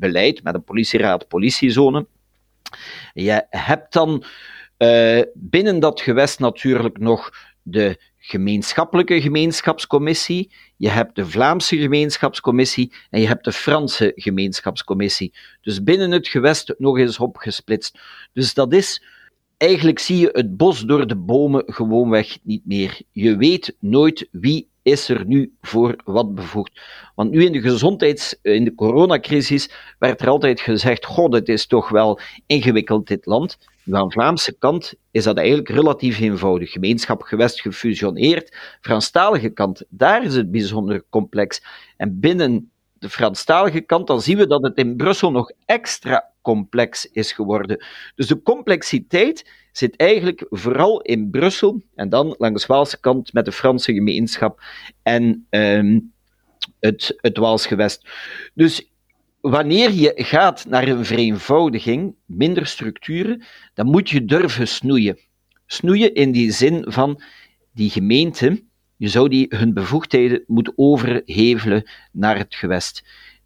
veiligheidsbeleid 0.00 0.42
met 0.42 0.54
een 0.54 0.64
politieraad, 0.64 1.28
politiezone. 1.28 2.06
Je 3.12 3.46
hebt 3.50 3.92
dan 3.92 4.24
uh, 4.78 5.22
binnen 5.34 5.80
dat 5.80 6.00
gewest 6.00 6.38
natuurlijk 6.38 6.98
nog 6.98 7.30
de 7.62 8.12
gemeenschappelijke 8.16 9.20
gemeenschapscommissie, 9.20 10.52
je 10.76 10.88
hebt 10.88 11.16
de 11.16 11.26
Vlaamse 11.26 11.76
gemeenschapscommissie 11.76 12.92
en 13.10 13.20
je 13.20 13.26
hebt 13.26 13.44
de 13.44 13.52
Franse 13.52 14.12
gemeenschapscommissie. 14.14 15.32
Dus 15.62 15.82
binnen 15.82 16.10
het 16.10 16.28
gewest 16.28 16.74
nog 16.78 16.98
eens 16.98 17.18
opgesplitst. 17.18 17.98
Dus 18.32 18.54
dat 18.54 18.72
is 18.72 19.02
eigenlijk 19.56 19.98
zie 19.98 20.18
je 20.18 20.28
het 20.32 20.56
bos 20.56 20.80
door 20.80 21.06
de 21.06 21.16
bomen 21.16 21.62
gewoonweg 21.66 22.38
niet 22.42 22.66
meer. 22.66 23.00
Je 23.12 23.36
weet 23.36 23.76
nooit 23.80 24.28
wie 24.30 24.68
is 24.84 25.08
er 25.08 25.26
nu 25.26 25.52
voor 25.60 25.96
wat 26.04 26.34
bevoegd. 26.34 26.80
Want 27.14 27.30
nu 27.30 27.44
in 27.44 27.52
de 27.52 27.60
gezondheids, 27.60 28.36
in 28.42 28.64
de 28.64 28.74
coronacrisis 28.74 29.70
werd 29.98 30.20
er 30.20 30.28
altijd 30.28 30.60
gezegd, 30.60 31.04
god, 31.04 31.32
het 31.32 31.48
is 31.48 31.66
toch 31.66 31.88
wel 31.88 32.20
ingewikkeld 32.46 33.06
dit 33.06 33.26
land. 33.26 33.58
Nu 33.84 33.94
aan 33.94 34.06
de 34.06 34.12
Vlaamse 34.12 34.58
kant 34.58 34.94
is 35.10 35.24
dat 35.24 35.36
eigenlijk 35.36 35.68
relatief 35.68 36.20
eenvoudig. 36.20 36.70
Gemeenschap 36.70 37.22
gewest 37.22 37.60
gefusioneerd. 37.60 38.56
Franstalige 38.80 39.48
kant, 39.48 39.82
daar 39.88 40.24
is 40.24 40.34
het 40.34 40.50
bijzonder 40.50 41.04
complex. 41.10 41.62
En 41.96 42.20
binnen 42.20 42.70
de 42.98 43.08
Franstalige 43.08 43.80
kant, 43.80 44.06
dan 44.06 44.20
zien 44.20 44.36
we 44.36 44.46
dat 44.46 44.62
het 44.62 44.76
in 44.76 44.96
Brussel 44.96 45.30
nog 45.30 45.50
extra 45.66 46.30
complex 46.42 47.06
is 47.10 47.32
geworden. 47.32 47.84
Dus 48.14 48.26
de 48.26 48.42
complexiteit 48.42 49.50
zit 49.76 49.96
eigenlijk 49.96 50.46
vooral 50.50 51.00
in 51.00 51.30
Brussel 51.30 51.82
en 51.94 52.08
dan 52.08 52.34
langs 52.38 52.66
de 52.66 52.72
Waalse 52.72 53.00
kant 53.00 53.32
met 53.32 53.44
de 53.44 53.52
Franse 53.52 53.92
gemeenschap 53.92 54.60
en 55.02 55.46
um, 55.50 56.12
het, 56.80 57.14
het 57.16 57.36
Waals 57.36 57.66
gewest. 57.66 58.08
Dus 58.54 58.90
wanneer 59.40 59.92
je 59.92 60.12
gaat 60.16 60.64
naar 60.68 60.88
een 60.88 61.04
vereenvoudiging, 61.04 62.14
minder 62.26 62.66
structuren, 62.66 63.42
dan 63.74 63.86
moet 63.86 64.10
je 64.10 64.24
durven 64.24 64.68
snoeien. 64.68 65.18
Snoeien 65.66 66.14
in 66.14 66.32
die 66.32 66.52
zin 66.52 66.84
van 66.88 67.22
die 67.72 67.90
gemeenten 67.90 68.68
je 68.96 69.08
zou 69.08 69.28
die 69.28 69.46
hun 69.48 69.74
bevoegdheden 69.74 70.44
moeten 70.46 70.72
overhevelen 70.76 71.90
naar 72.12 72.38
het 72.38 72.54
gewest. 72.54 73.04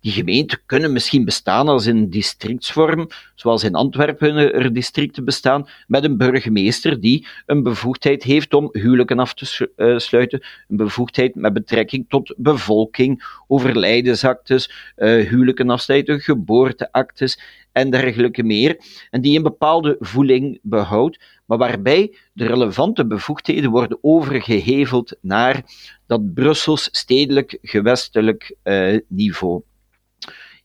Die 0.08 0.16
gemeenten 0.16 0.58
kunnen 0.66 0.92
misschien 0.92 1.24
bestaan 1.24 1.68
als 1.68 1.86
in 1.86 2.10
districtsvorm, 2.10 3.08
zoals 3.34 3.64
in 3.64 3.74
Antwerpen 3.74 4.36
er 4.36 4.72
districten 4.72 5.24
bestaan, 5.24 5.68
met 5.86 6.04
een 6.04 6.16
burgemeester 6.16 7.00
die 7.00 7.26
een 7.46 7.62
bevoegdheid 7.62 8.22
heeft 8.22 8.54
om 8.54 8.68
huwelijken 8.72 9.18
af 9.18 9.34
te 9.34 9.70
eh, 9.76 9.98
sluiten, 9.98 10.42
een 10.68 10.76
bevoegdheid 10.76 11.34
met 11.34 11.52
betrekking 11.52 12.04
tot 12.08 12.34
bevolking, 12.36 13.24
overlijdensactes, 13.46 14.92
uh, 14.96 15.28
huwelijken 15.28 15.70
afsluiten, 15.70 16.20
geboorteactes 16.20 17.40
en 17.72 17.90
dergelijke 17.90 18.42
meer, 18.42 18.80
en 19.10 19.20
die 19.20 19.36
een 19.36 19.42
bepaalde 19.42 19.96
voeling 20.00 20.58
behoudt, 20.62 21.18
maar 21.46 21.58
waarbij 21.58 22.16
de 22.32 22.46
relevante 22.46 23.06
bevoegdheden 23.06 23.70
worden 23.70 23.98
overgeheveld 24.00 25.16
naar 25.20 25.62
dat 26.06 26.34
Brussels 26.34 26.88
stedelijk 26.92 27.58
gewestelijk 27.62 28.56
uh, 28.64 28.98
niveau. 29.08 29.62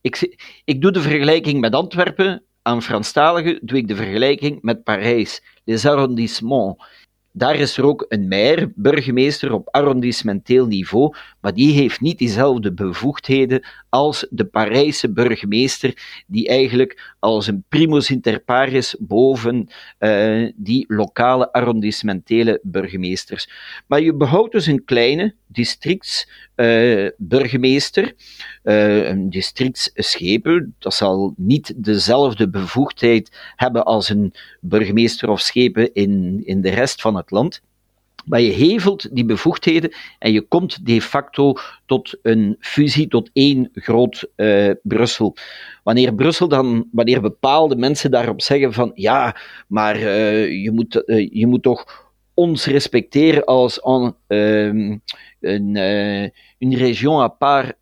Ik, 0.04 0.38
ik 0.66 0.82
doe 0.82 0.92
de 0.92 1.02
vergelijking 1.02 1.60
met 1.60 1.74
Antwerpen. 1.74 2.44
aan 2.62 2.82
Franstaligen 2.82 3.60
doe 3.62 3.78
ik 3.78 3.88
de 3.88 3.96
vergelijking 3.96 4.62
met 4.62 4.84
Parijs, 4.84 5.44
les 5.64 5.86
arrondissements. 5.86 6.84
Daar 7.32 7.56
is 7.56 7.78
er 7.78 7.86
ook 7.86 8.06
een 8.08 8.28
maire, 8.28 8.72
burgemeester 8.76 9.54
op 9.54 9.68
arrondissementeel 9.70 10.68
niveau, 10.68 11.16
maar 11.42 11.54
die 11.54 11.74
heeft 11.74 12.02
niet 12.02 12.18
diezelfde 12.18 12.74
bevoegdheden 12.74 13.66
als 13.94 14.28
de 14.30 14.46
Parijse 14.46 15.12
burgemeester, 15.12 16.24
die 16.28 16.48
eigenlijk 16.48 17.14
als 17.20 17.48
een 17.48 17.64
primus 17.70 18.10
inter 18.10 18.40
pares 18.40 18.96
boven 19.00 19.68
uh, 20.00 20.52
die 20.56 20.86
lokale 20.88 21.52
arrondissementele 21.52 22.60
burgemeesters. 22.64 23.50
Maar 23.88 24.02
je 24.02 24.14
behoudt 24.14 24.52
dus 24.52 24.66
een 24.66 24.86
kleine 24.86 25.36
districtsburgemeester, 25.48 28.14
uh, 28.64 28.98
uh, 28.98 29.08
een 29.08 29.30
districtsschepen. 29.30 30.76
Dat 30.80 30.94
zal 30.94 31.34
niet 31.38 31.84
dezelfde 31.84 32.50
bevoegdheid 32.50 33.32
hebben 33.56 33.84
als 33.84 34.10
een 34.10 34.34
burgemeester 34.62 35.30
of 35.30 35.40
schepen 35.40 35.94
in, 35.94 36.42
in 36.46 36.62
de 36.62 36.70
rest 36.70 37.02
van 37.02 37.16
het 37.16 37.32
land. 37.32 37.62
Maar 38.26 38.42
je 38.42 38.52
hevelt 38.52 39.16
die 39.16 39.26
bevoegdheden 39.26 39.94
en 40.20 40.32
je 40.32 40.42
komt 40.42 40.86
de 40.86 41.02
facto 41.02 41.54
tot 41.86 42.18
een 42.22 42.56
fusie, 42.60 43.08
tot 43.08 43.30
één 43.34 43.70
groot 43.74 44.28
uh, 44.36 44.72
Brussel. 44.82 45.36
Wanneer 45.84 46.14
Brussel 46.14 46.48
dan, 46.48 46.88
wanneer 46.92 47.22
bepaalde 47.22 47.76
mensen 47.76 48.12
daarop 48.12 48.42
zeggen 48.42 48.74
van 48.74 48.92
ja, 48.94 49.36
maar 49.68 50.00
uh, 50.00 50.64
je, 50.64 50.72
moet, 50.72 51.04
uh, 51.06 51.30
je 51.32 51.48
moet 51.48 51.64
toch 51.64 52.12
ons 52.34 52.66
respecteren 52.66 53.44
als 53.44 53.80
een, 53.84 54.16
een, 55.40 55.76
een 56.60 56.76
région 56.76 57.20
à 57.20 57.28
part 57.28 57.74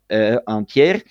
entière, 0.44 1.02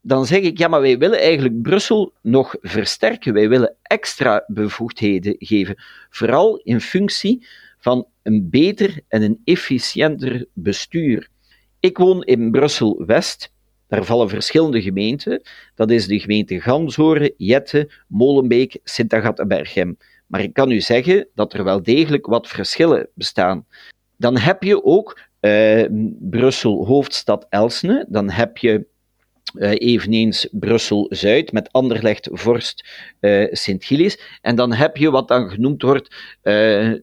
dan 0.00 0.26
zeg 0.26 0.40
ik, 0.40 0.58
ja, 0.58 0.68
maar 0.68 0.80
wij 0.80 0.98
willen 0.98 1.20
eigenlijk 1.20 1.62
Brussel 1.62 2.12
nog 2.22 2.56
versterken. 2.60 3.32
Wij 3.32 3.48
willen 3.48 3.76
extra 3.82 4.44
bevoegdheden 4.46 5.34
geven, 5.38 5.74
vooral 6.10 6.56
in 6.56 6.80
functie 6.80 7.46
van 7.78 8.06
een 8.22 8.50
beter 8.50 9.00
en 9.08 9.22
een 9.22 9.40
efficiënter 9.44 10.46
bestuur. 10.52 11.28
Ik 11.80 11.98
woon 11.98 12.24
in 12.24 12.50
Brussel-West. 12.50 13.52
Daar 13.88 14.04
vallen 14.04 14.28
verschillende 14.28 14.82
gemeenten. 14.82 15.42
Dat 15.74 15.90
is 15.90 16.06
de 16.06 16.20
gemeente 16.20 16.60
Gansoren, 16.60 17.32
Jette, 17.36 17.90
Molenbeek, 18.06 18.78
Sint-Agatha-Berchem. 18.84 19.96
Maar 20.26 20.42
ik 20.42 20.52
kan 20.52 20.70
u 20.70 20.80
zeggen 20.80 21.28
dat 21.34 21.52
er 21.52 21.64
wel 21.64 21.82
degelijk 21.82 22.26
wat 22.26 22.48
verschillen 22.48 23.08
bestaan. 23.14 23.66
Dan 24.16 24.38
heb 24.38 24.62
je 24.62 24.84
ook 24.84 25.20
uh, 25.40 25.84
Brussel, 26.20 26.86
hoofdstad 26.86 27.46
Elsene. 27.48 28.06
Dan 28.08 28.30
heb 28.30 28.56
je 28.56 28.86
uh, 29.54 29.70
eveneens 29.70 30.48
Brussel-Zuid 30.50 31.52
met 31.52 31.72
Anderlecht, 31.72 32.28
Vorst, 32.32 32.84
uh, 33.20 33.46
Sint-Gilles. 33.50 34.38
En 34.40 34.56
dan 34.56 34.72
heb 34.72 34.96
je 34.96 35.10
wat 35.10 35.28
dan 35.28 35.50
genoemd 35.50 35.82
wordt 35.82 36.08
uh, 36.42 36.54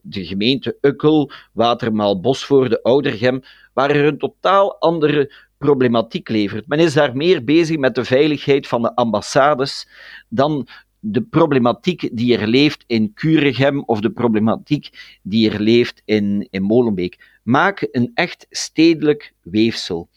de 0.02 0.26
gemeente 0.26 0.78
Ukkel, 0.82 1.32
Watermaal, 1.54 2.20
Bosvoorde, 2.20 2.84
Oudergem, 2.84 3.42
waar 3.74 3.90
er 3.90 4.06
een 4.06 4.18
totaal 4.18 4.80
andere 4.80 5.34
problematiek 5.58 6.30
levert. 6.30 6.68
Men 6.68 6.80
is 6.80 6.94
daar 6.94 7.16
meer 7.16 7.44
bezig 7.44 7.78
met 7.78 7.96
de 7.96 8.06
veiligheid 8.06 8.68
van 8.68 8.82
de 8.82 8.96
ambassades 8.96 9.88
dan 10.30 10.68
de 11.00 11.22
problematiek 11.22 12.10
die 12.12 12.38
er 12.38 12.48
leeft 12.48 12.84
in 12.88 13.14
Curegem 13.14 13.84
of 13.86 14.00
de 14.00 14.10
problematiek 14.10 14.90
die 15.24 15.52
er 15.52 15.62
leeft 15.62 16.02
in, 16.06 16.48
in 16.50 16.64
Molenbeek. 16.64 17.40
Maak 17.44 17.88
een 17.92 18.12
echt 18.14 18.48
stedelijk 18.50 19.34
weefsel, 19.42 20.10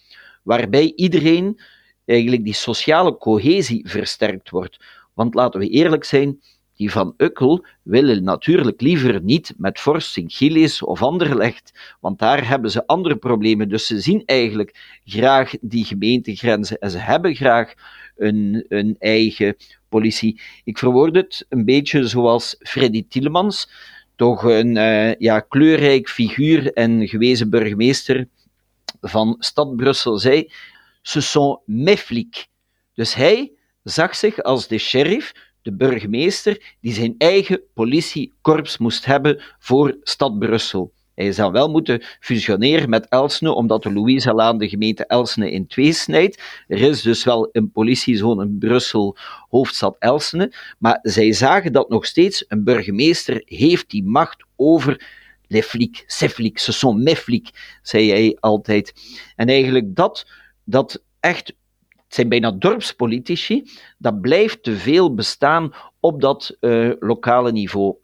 waarbij 0.43 0.93
iedereen 0.97 1.61
eigenlijk 2.09 2.45
die 2.45 2.55
sociale 2.55 3.17
cohesie 3.17 3.89
versterkt 3.89 4.51
wordt. 4.51 4.77
Want 5.15 5.35
laten 5.35 5.61
we 5.61 5.69
eerlijk 5.69 6.05
zijn, 6.05 6.41
die 6.77 6.91
van 6.91 7.15
Ukkel 7.17 7.65
willen 7.83 8.25
natuurlijk 8.25 8.81
liever 8.81 9.23
niet 9.23 9.55
met 9.57 9.81
Forst, 9.81 10.13
Sint-Gilles 10.13 10.83
of 10.83 11.03
Anderlecht, 11.03 11.97
want 12.01 12.19
daar 12.19 12.49
hebben 12.49 12.71
ze 12.71 12.87
andere 12.87 13.17
problemen. 13.17 13.69
Dus 13.69 13.87
ze 13.87 14.01
zien 14.01 14.23
eigenlijk 14.27 15.01
graag 15.05 15.53
die 15.61 15.85
gemeentegrenzen 15.85 16.79
en 16.79 16.91
ze 16.91 16.99
hebben 16.99 17.35
graag 17.35 17.75
een, 18.17 18.65
een 18.69 18.97
eigen 18.99 19.57
politie. 19.89 20.41
Ik 20.65 20.79
verwoord 20.79 21.15
het 21.15 21.47
een 21.49 21.65
beetje 21.65 22.09
zoals 22.09 22.57
Freddy 22.59 23.07
Tielemans, 23.09 23.71
toch 24.17 24.43
een 24.43 24.77
uh, 24.77 25.15
ja, 25.15 25.41
kleurrijk 25.41 26.09
figuur 26.09 26.73
en 26.73 27.09
gewezen 27.09 27.51
burgemeester 27.51 28.29
van 29.01 29.37
stad 29.39 29.77
Brussel 29.77 30.19
zei 30.19 30.49
ce 31.09 31.21
sont 31.21 31.61
mes 31.67 31.97
flics. 31.97 32.49
Dus 32.95 33.15
hij 33.15 33.53
zag 33.83 34.17
zich 34.17 34.43
als 34.43 34.69
de 34.69 34.79
sheriff, 34.79 35.33
de 35.63 35.73
burgemeester, 35.73 36.77
die 36.81 36.93
zijn 36.93 37.15
eigen 37.19 37.63
politiekorps 37.75 38.79
moest 38.79 39.05
hebben 39.05 39.43
voor 39.59 39.97
stad 40.03 40.39
Brussel. 40.39 40.93
Hij 41.15 41.33
zou 41.33 41.53
wel 41.53 41.71
moeten 41.71 42.03
fusioneren 42.21 42.89
met 42.89 43.09
Elsene, 43.09 43.55
omdat 43.55 43.83
de 43.83 43.93
Louise-Laan 43.93 44.59
de 44.59 44.69
gemeente 44.69 45.07
Elsene 45.07 45.51
in 45.51 45.67
twee 45.67 45.93
snijdt. 45.93 46.43
Er 46.67 46.81
is 46.81 47.03
dus 47.03 47.25
wel 47.25 47.49
een 47.53 47.71
politiezone 47.71 48.49
Brussel, 48.49 49.17
hoofdstad 49.49 49.97
Elsene, 49.99 50.53
maar 50.79 50.99
zij 51.03 51.33
zagen 51.33 51.73
dat 51.73 51.89
nog 51.89 52.07
steeds 52.07 52.45
een 52.49 52.65
burgemeester 52.65 53.43
heeft 53.45 53.91
die 53.91 54.05
macht 54.05 54.45
over 54.57 55.07
les 55.47 55.67
flics, 55.67 56.65
ce 56.65 56.73
sont 56.73 57.03
mes 57.03 57.19
flics, 57.19 57.51
zei 57.83 58.11
hij 58.11 58.37
altijd. 58.41 58.93
En 59.37 59.49
eigenlijk 59.49 59.95
dat 59.95 60.27
dat 60.71 61.03
echt, 61.21 61.47
het 61.97 62.15
zijn 62.15 62.29
bijna 62.29 62.51
dorpspolitici, 62.51 63.71
dat 63.99 64.21
blijft 64.21 64.63
te 64.63 64.77
veel 64.77 65.15
bestaan 65.15 65.73
op 66.01 66.21
dat 66.21 66.57
uh, 66.61 66.93
lokale 66.99 67.53
niveau. 67.53 67.97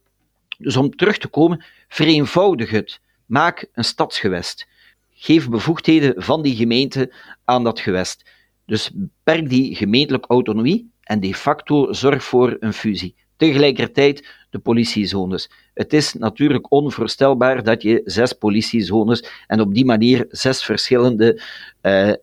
Dus 0.59 0.77
om 0.77 0.97
terug 0.97 1.19
te 1.19 1.29
komen, 1.29 1.65
vereenvoudig 1.89 2.71
het. 2.71 3.01
Maak 3.27 3.67
een 3.73 3.85
stadsgewest. 3.85 4.67
Geef 5.15 5.49
bevoegdheden 5.49 6.23
van 6.23 6.43
die 6.43 6.57
gemeente 6.57 7.13
aan 7.45 7.65
dat 7.65 7.81
gewest. 7.81 8.25
Dus 8.67 8.91
beperk 8.95 9.49
die 9.49 9.77
gemeentelijke 9.77 10.29
autonomie 10.29 10.91
en 11.03 11.21
de 11.21 11.35
facto 11.35 11.93
zorg 11.93 12.25
voor 12.25 12.57
een 12.61 12.73
fusie. 12.73 13.15
Tegelijkertijd 13.37 14.29
de 14.55 14.61
politiezones. 14.61 15.51
Het 15.75 15.93
is 15.93 16.13
natuurlijk 16.13 16.73
onvoorstelbaar 16.73 17.63
dat 17.63 17.83
je 17.83 18.01
zes 18.05 18.33
politiezones 18.33 19.25
en 19.47 19.61
op 19.61 19.75
die 19.75 19.85
manier 19.85 20.27
zes 20.31 20.65
verschillende 20.65 21.43
uh, 21.83 22.09
uh, 22.09 22.15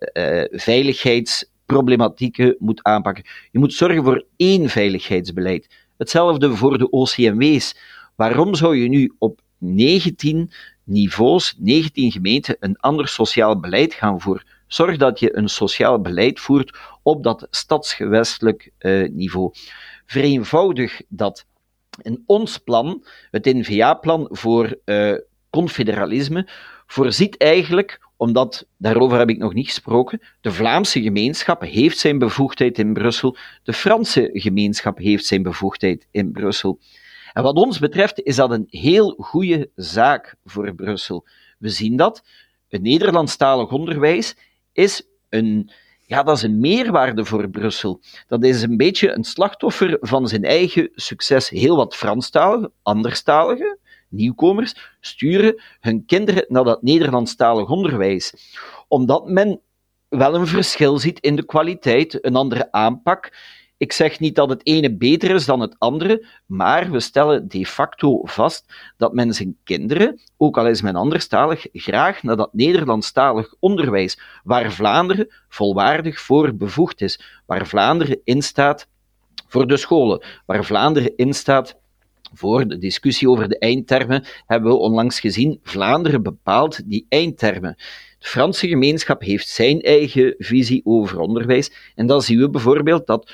veiligheidsproblematieken 0.52 2.56
moet 2.60 2.84
aanpakken. 2.84 3.24
Je 3.52 3.60
moet 3.60 3.74
zorgen 3.74 4.04
voor 4.04 4.26
één 4.38 4.70
veiligheidsbeleid. 4.70 5.70
Hetzelfde 5.98 6.56
voor 6.56 6.78
de 6.78 6.90
OCMW's. 6.90 7.76
Waarom 8.16 8.56
zou 8.56 8.78
je 8.78 8.90
nu 8.90 9.14
op 9.18 9.40
19 9.58 10.52
niveaus, 10.84 11.56
19 11.60 12.12
gemeenten, 12.12 12.56
een 12.60 12.78
ander 12.78 13.08
sociaal 13.08 13.60
beleid 13.60 13.94
gaan 13.94 14.22
voeren? 14.22 14.46
Zorg 14.68 14.98
dat 14.98 15.20
je 15.20 15.38
een 15.38 15.50
sociaal 15.50 16.02
beleid 16.02 16.40
voert 16.40 16.78
op 17.04 17.24
dat 17.24 17.48
stadsgewestelijk 17.50 18.72
uh, 18.80 19.10
niveau. 19.10 19.52
Vereenvoudig 20.06 21.02
dat. 21.08 21.46
En 22.02 22.24
ons 22.26 22.58
plan, 22.58 23.06
het 23.32 23.46
NVA-plan 23.46 24.28
voor 24.32 24.78
uh, 24.86 25.14
confederalisme, 25.50 26.48
voorziet 26.88 27.38
eigenlijk, 27.38 28.00
omdat, 28.18 28.66
daarover 28.78 29.18
heb 29.18 29.30
ik 29.30 29.38
nog 29.38 29.54
niet 29.54 29.68
gesproken, 29.68 30.22
de 30.42 30.52
Vlaamse 30.52 31.02
gemeenschap 31.02 31.62
heeft 31.62 31.98
zijn 31.98 32.20
bevoegdheid 32.20 32.80
in 32.80 32.94
Brussel, 32.94 33.38
de 33.64 33.74
Franse 33.74 34.30
gemeenschap 34.34 34.98
heeft 34.98 35.26
zijn 35.26 35.44
bevoegdheid 35.44 36.08
in 36.12 36.32
Brussel. 36.32 36.80
En 37.34 37.44
wat 37.44 37.56
ons 37.56 37.80
betreft 37.80 38.22
is 38.22 38.36
dat 38.36 38.52
een 38.52 38.68
heel 38.70 39.16
goede 39.20 39.70
zaak 39.76 40.36
voor 40.46 40.76
Brussel. 40.76 41.26
We 41.58 41.70
zien 41.70 41.96
dat. 41.96 42.24
Het 42.68 42.82
Nederlandstalig 42.82 43.72
onderwijs 43.72 44.36
is 44.72 45.08
een 45.30 45.72
ja, 46.12 46.24
dat 46.24 46.38
is 46.38 46.44
een 46.44 46.60
meerwaarde 46.60 47.26
voor 47.26 47.50
Brussel. 47.50 48.02
Dat 48.28 48.44
is 48.44 48.62
een 48.62 48.78
beetje 48.78 49.12
een 49.16 49.24
slachtoffer 49.24 49.98
van 50.02 50.28
zijn 50.28 50.44
eigen 50.44 50.90
succes. 50.96 51.50
Heel 51.50 51.76
wat 51.76 51.96
Franstaligen, 51.96 52.72
anderstaligen, 52.82 53.78
nieuwkomers, 54.10 54.96
sturen 55.00 55.62
hun 55.80 56.06
kinderen 56.06 56.46
naar 56.48 56.64
dat 56.64 56.82
Nederlandstalig 56.82 57.70
onderwijs. 57.70 58.34
Omdat 58.88 59.30
men 59.30 59.62
wel 60.10 60.36
een 60.36 60.48
verschil 60.48 60.98
ziet 60.98 61.20
in 61.20 61.36
de 61.36 61.46
kwaliteit, 61.46 62.26
een 62.26 62.36
andere 62.36 62.72
aanpak. 62.72 63.34
Ik 63.82 63.92
zeg 63.92 64.20
niet 64.20 64.36
dat 64.36 64.50
het 64.50 64.66
ene 64.66 64.96
beter 64.96 65.30
is 65.30 65.46
dan 65.46 65.60
het 65.60 65.76
andere, 65.78 66.26
maar 66.46 66.92
we 66.92 67.00
stellen 67.00 67.48
de 67.48 67.66
facto 67.66 68.20
vast 68.24 68.74
dat 68.98 69.14
men 69.14 69.34
zijn 69.34 69.58
kinderen, 69.64 70.22
ook 70.38 70.58
al 70.58 70.68
is 70.68 70.82
men 70.82 70.96
anderstalig, 70.96 71.68
graag 71.72 72.24
naar 72.24 72.36
dat 72.36 72.54
Nederlandstalig 72.54 73.54
onderwijs, 73.60 74.20
waar 74.44 74.72
Vlaanderen 74.72 75.28
volwaardig 75.50 76.20
voor 76.20 76.56
bevoegd 76.56 77.02
is, 77.02 77.42
waar 77.46 77.68
Vlaanderen 77.68 78.22
instaat 78.24 78.88
voor 79.48 79.68
de 79.68 79.78
scholen, 79.78 80.24
waar 80.46 80.66
Vlaanderen 80.66 81.16
instaat 81.16 81.80
voor 82.34 82.68
de 82.68 82.78
discussie 82.78 83.30
over 83.30 83.50
de 83.50 83.60
eindtermen, 83.60 84.26
hebben 84.46 84.72
we 84.72 84.78
onlangs 84.78 85.20
gezien, 85.20 85.60
Vlaanderen 85.64 86.24
bepaalt 86.24 86.90
die 86.90 87.06
eindtermen. 87.10 87.76
De 88.20 88.28
Franse 88.28 88.68
gemeenschap 88.68 89.22
heeft 89.22 89.48
zijn 89.48 89.82
eigen 89.82 90.36
visie 90.38 90.82
over 90.84 91.20
onderwijs, 91.20 91.72
en 91.96 92.06
dan 92.06 92.22
zien 92.22 92.40
we 92.40 92.50
bijvoorbeeld 92.50 93.08
dat 93.08 93.32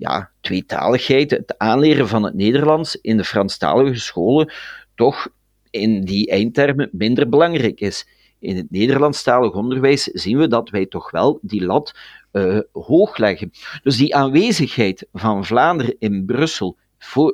ja, 0.00 0.30
tweetaligheid, 0.40 1.30
het 1.30 1.58
aanleren 1.58 2.08
van 2.08 2.22
het 2.22 2.34
Nederlands 2.34 2.96
in 2.96 3.16
de 3.16 3.24
Franstalige 3.24 4.00
scholen 4.00 4.52
toch 4.94 5.28
in 5.70 6.04
die 6.04 6.30
eindtermen 6.30 6.88
minder 6.92 7.28
belangrijk 7.28 7.80
is. 7.80 8.06
In 8.38 8.56
het 8.56 8.70
Nederlandstalig 8.70 9.52
onderwijs 9.52 10.02
zien 10.02 10.38
we 10.38 10.48
dat 10.48 10.70
wij 10.70 10.86
toch 10.86 11.10
wel 11.10 11.38
die 11.42 11.64
lat 11.64 11.94
uh, 12.32 12.58
hoog 12.72 13.16
leggen. 13.16 13.50
Dus 13.82 13.96
die 13.96 14.14
aanwezigheid 14.14 15.06
van 15.12 15.44
Vlaanderen 15.44 15.96
in 15.98 16.24
Brussel 16.24 16.76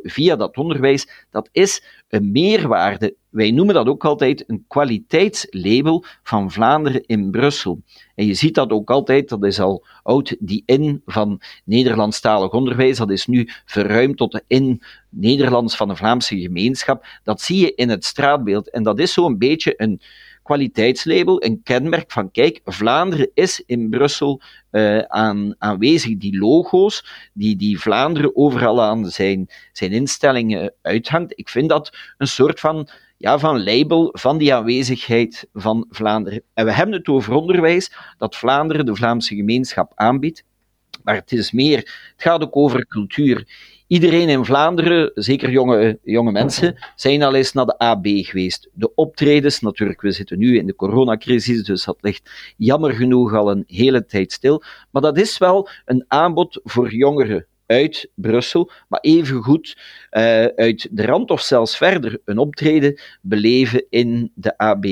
via 0.03 0.37
dat 0.37 0.57
onderwijs, 0.57 1.27
dat 1.31 1.49
is 1.53 1.83
een 2.09 2.33
meerwaarde. 2.33 3.15
Wij 3.29 3.51
noemen 3.51 3.75
dat 3.75 3.87
ook 3.87 4.05
altijd 4.05 4.45
een 4.47 4.65
kwaliteitslabel 4.69 6.05
van 6.23 6.51
Vlaanderen 6.51 7.07
in 7.07 7.31
Brussel. 7.31 7.83
En 8.15 8.27
je 8.27 8.35
ziet 8.35 8.55
dat 8.55 8.71
ook 8.71 8.91
altijd, 8.91 9.29
dat 9.29 9.45
is 9.45 9.61
al 9.61 9.87
oud, 10.03 10.37
die 10.39 10.63
in 10.67 11.03
van 11.07 11.41
Nederlandstalig 11.65 12.53
onderwijs, 12.53 12.97
dat 12.97 13.11
is 13.11 13.27
nu 13.27 13.49
verruimd 13.65 14.17
tot 14.17 14.33
de 14.33 14.45
in 14.47 14.83
Nederlands 15.09 15.77
van 15.77 15.89
de 15.89 15.97
Vlaamse 15.97 16.41
gemeenschap. 16.41 17.07
Dat 17.23 17.41
zie 17.41 17.59
je 17.59 17.75
in 17.75 17.89
het 17.89 18.05
straatbeeld. 18.05 18.71
En 18.71 18.83
dat 18.83 18.99
is 18.99 19.13
zo'n 19.13 19.39
beetje 19.39 19.75
een, 19.77 20.01
kwaliteitslabel, 20.47 21.45
een 21.45 21.61
kenmerk 21.63 22.13
van 22.13 22.31
kijk, 22.31 22.61
Vlaanderen 22.65 23.31
is 23.35 23.63
in 23.67 23.91
Brussel 23.91 24.41
uh, 24.77 24.99
aan, 24.99 25.55
aanwezig. 25.59 26.17
Die 26.17 26.39
logo's 26.39 27.29
die, 27.33 27.57
die 27.57 27.81
Vlaanderen 27.81 28.37
overal 28.37 28.83
aan 28.83 29.07
zijn, 29.07 29.49
zijn 29.73 29.93
instellingen 29.93 30.73
uithangt. 30.83 31.33
Ik 31.39 31.49
vind 31.49 31.69
dat 31.69 31.97
een 32.19 32.29
soort 32.29 32.61
van, 32.61 32.89
ja, 33.17 33.39
van 33.39 33.65
label 33.65 34.09
van 34.13 34.39
die 34.39 34.55
aanwezigheid 34.55 35.49
van 35.53 35.87
Vlaanderen. 35.91 36.43
En 36.55 36.65
we 36.65 36.73
hebben 36.73 36.95
het 36.95 37.09
over 37.09 37.33
onderwijs 37.35 37.93
dat 38.19 38.37
Vlaanderen 38.37 38.87
de 38.87 38.97
Vlaamse 38.97 39.35
gemeenschap 39.35 39.93
aanbiedt. 39.95 40.45
Maar 41.05 41.15
het 41.15 41.33
is 41.33 41.53
meer, 41.53 41.79
het 41.79 42.23
gaat 42.23 42.43
ook 42.43 42.57
over 42.57 42.87
cultuur. 42.87 43.47
Iedereen 43.87 44.29
in 44.29 44.45
Vlaanderen, 44.45 45.11
zeker 45.15 45.51
jonge, 45.51 45.99
jonge 46.03 46.33
mensen, 46.33 46.77
zijn 46.97 47.23
al 47.23 47.35
eens 47.35 47.53
naar 47.53 47.67
de 47.67 47.79
AB 47.79 48.07
geweest. 48.07 48.69
De 48.73 48.95
optredens, 48.95 49.61
natuurlijk, 49.61 50.01
we 50.01 50.11
zitten 50.11 50.39
nu 50.39 50.57
in 50.57 50.67
de 50.67 50.75
coronacrisis, 50.75 51.63
dus 51.65 51.85
dat 51.85 51.99
ligt 52.01 52.55
jammer 52.57 52.93
genoeg 52.93 53.35
al 53.35 53.51
een 53.51 53.65
hele 53.67 54.05
tijd 54.05 54.33
stil. 54.33 54.63
Maar 54.91 55.03
dat 55.03 55.19
is 55.19 55.39
wel 55.39 55.69
een 55.85 56.05
aanbod 56.09 56.61
voor 56.65 56.95
jongeren 56.95 57.47
uit 57.67 58.11
Brussel, 58.15 58.71
maar 58.89 59.01
evengoed 59.01 59.77
uh, 60.11 60.45
uit 60.45 60.89
de 60.91 61.07
rand 61.07 61.31
of 61.31 61.41
zelfs 61.41 61.77
verder 61.77 62.21
een 62.25 62.39
optreden 62.39 63.01
beleven 63.21 63.87
in 63.91 64.33
de 64.35 64.59
AB. 64.59 64.85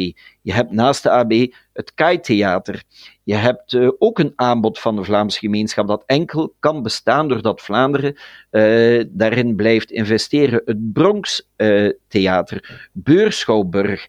Je 0.42 0.52
hebt 0.52 0.70
naast 0.70 1.02
de 1.02 1.10
AB 1.10 1.32
het 1.72 1.94
KAI-theater. 1.94 2.82
Je 3.22 3.34
hebt 3.34 3.72
uh, 3.72 3.90
ook 3.98 4.18
een 4.18 4.32
aanbod 4.37 4.78
van 4.78 4.96
de 4.96 5.04
Vlaamse 5.04 5.38
gemeenschap 5.38 5.88
dat 5.88 6.02
enkel 6.06 6.54
kan 6.58 6.82
bestaan 6.82 7.28
doordat 7.28 7.60
Vlaanderen 7.60 8.16
uh, 8.50 9.04
daarin 9.08 9.56
blijft 9.56 9.90
investeren. 9.90 10.62
Het 10.64 10.92
Bronx-theater, 10.92 12.88
Beurschouwburg, 12.92 14.06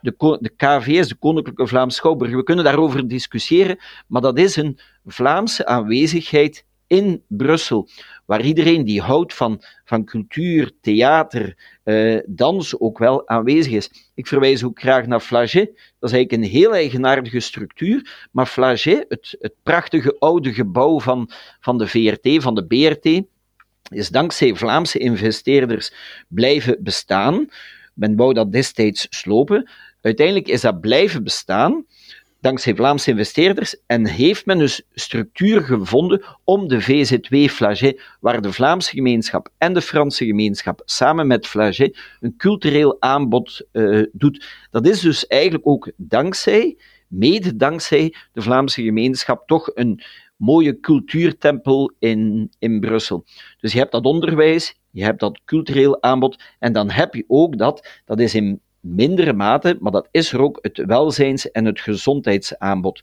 de, 0.00 0.38
de 0.40 0.50
KVS, 0.56 1.08
de 1.08 1.14
Koninklijke 1.14 1.66
Vlaamse 1.66 1.96
Schouwburg. 1.96 2.32
We 2.32 2.42
kunnen 2.42 2.64
daarover 2.64 3.08
discussiëren, 3.08 3.78
maar 4.06 4.22
dat 4.22 4.38
is 4.38 4.56
een 4.56 4.78
Vlaamse 5.06 5.66
aanwezigheid 5.66 6.64
in 6.88 7.22
Brussel, 7.28 7.88
waar 8.24 8.40
iedereen 8.40 8.84
die 8.84 9.00
houdt 9.00 9.34
van, 9.34 9.62
van 9.84 10.04
cultuur, 10.04 10.72
theater, 10.80 11.56
uh, 11.84 12.20
dans 12.26 12.80
ook 12.80 12.98
wel 12.98 13.28
aanwezig 13.28 13.72
is. 13.72 13.90
Ik 14.14 14.26
verwijs 14.26 14.64
ook 14.64 14.80
graag 14.80 15.06
naar 15.06 15.20
Flaget. 15.20 15.66
Dat 15.98 16.10
is 16.10 16.16
eigenlijk 16.16 16.32
een 16.32 16.50
heel 16.50 16.72
eigenaardige 16.74 17.40
structuur, 17.40 18.28
maar 18.32 18.46
Flaget, 18.46 19.04
het, 19.08 19.36
het 19.40 19.54
prachtige 19.62 20.16
oude 20.18 20.52
gebouw 20.52 21.00
van, 21.00 21.30
van 21.60 21.78
de 21.78 21.86
VRT, 21.86 22.42
van 22.42 22.54
de 22.54 22.66
BRT, 22.66 23.22
is 23.90 24.08
dankzij 24.08 24.54
Vlaamse 24.54 24.98
investeerders 24.98 25.92
blijven 26.28 26.76
bestaan. 26.80 27.48
Men 27.94 28.16
wou 28.16 28.34
dat 28.34 28.52
destijds 28.52 29.06
slopen. 29.10 29.70
Uiteindelijk 30.00 30.48
is 30.48 30.60
dat 30.60 30.80
blijven 30.80 31.24
bestaan 31.24 31.86
dankzij 32.40 32.74
Vlaamse 32.74 33.10
investeerders 33.10 33.76
en 33.86 34.06
heeft 34.06 34.46
men 34.46 34.58
dus 34.58 34.82
structuur 34.94 35.62
gevonden 35.62 36.24
om 36.44 36.68
de 36.68 36.80
VZW 36.80 37.48
Flaget, 37.48 38.02
waar 38.20 38.40
de 38.40 38.52
Vlaamse 38.52 38.90
gemeenschap 38.90 39.48
en 39.58 39.72
de 39.74 39.80
Franse 39.80 40.24
gemeenschap 40.24 40.82
samen 40.84 41.26
met 41.26 41.46
Flaget 41.46 41.98
een 42.20 42.36
cultureel 42.36 42.96
aanbod 43.00 43.66
uh, 43.72 44.06
doet. 44.12 44.46
Dat 44.70 44.86
is 44.86 45.00
dus 45.00 45.26
eigenlijk 45.26 45.66
ook 45.66 45.90
dankzij, 45.96 46.78
mede 47.06 47.56
dankzij 47.56 48.14
de 48.32 48.42
Vlaamse 48.42 48.82
gemeenschap, 48.82 49.46
toch 49.46 49.70
een 49.74 50.02
mooie 50.36 50.80
cultuurtempel 50.80 51.92
in, 51.98 52.50
in 52.58 52.80
Brussel. 52.80 53.24
Dus 53.60 53.72
je 53.72 53.78
hebt 53.78 53.92
dat 53.92 54.04
onderwijs, 54.04 54.78
je 54.90 55.02
hebt 55.04 55.20
dat 55.20 55.40
cultureel 55.44 56.02
aanbod 56.02 56.42
en 56.58 56.72
dan 56.72 56.90
heb 56.90 57.14
je 57.14 57.24
ook 57.26 57.58
dat, 57.58 58.00
dat 58.04 58.20
is 58.20 58.34
in 58.34 58.60
mindere 58.80 59.32
mate, 59.32 59.76
maar 59.80 59.92
dat 59.92 60.08
is 60.10 60.32
er 60.32 60.40
ook 60.40 60.58
het 60.62 60.84
welzijns- 60.86 61.50
en 61.50 61.64
het 61.64 61.80
gezondheidsaanbod. 61.80 63.00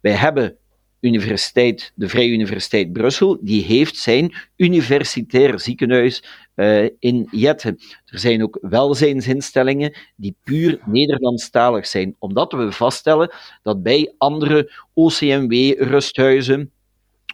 Wij 0.00 0.12
hebben 0.12 0.56
universiteit, 1.00 1.92
de 1.94 2.08
Vrije 2.08 2.30
Universiteit 2.30 2.92
Brussel, 2.92 3.38
die 3.40 3.64
heeft 3.64 3.96
zijn 3.96 4.34
universitair 4.56 5.60
ziekenhuis 5.60 6.24
uh, 6.56 6.88
in 6.98 7.28
Jette. 7.30 7.68
Er 8.04 8.18
zijn 8.18 8.42
ook 8.42 8.58
welzijnsinstellingen 8.60 9.96
die 10.16 10.36
puur 10.44 10.78
Nederlandstalig 10.84 11.86
zijn, 11.86 12.16
omdat 12.18 12.52
we 12.52 12.72
vaststellen 12.72 13.30
dat 13.62 13.82
bij 13.82 14.14
andere 14.18 14.72
OCMW-rusthuizen, 14.94 16.72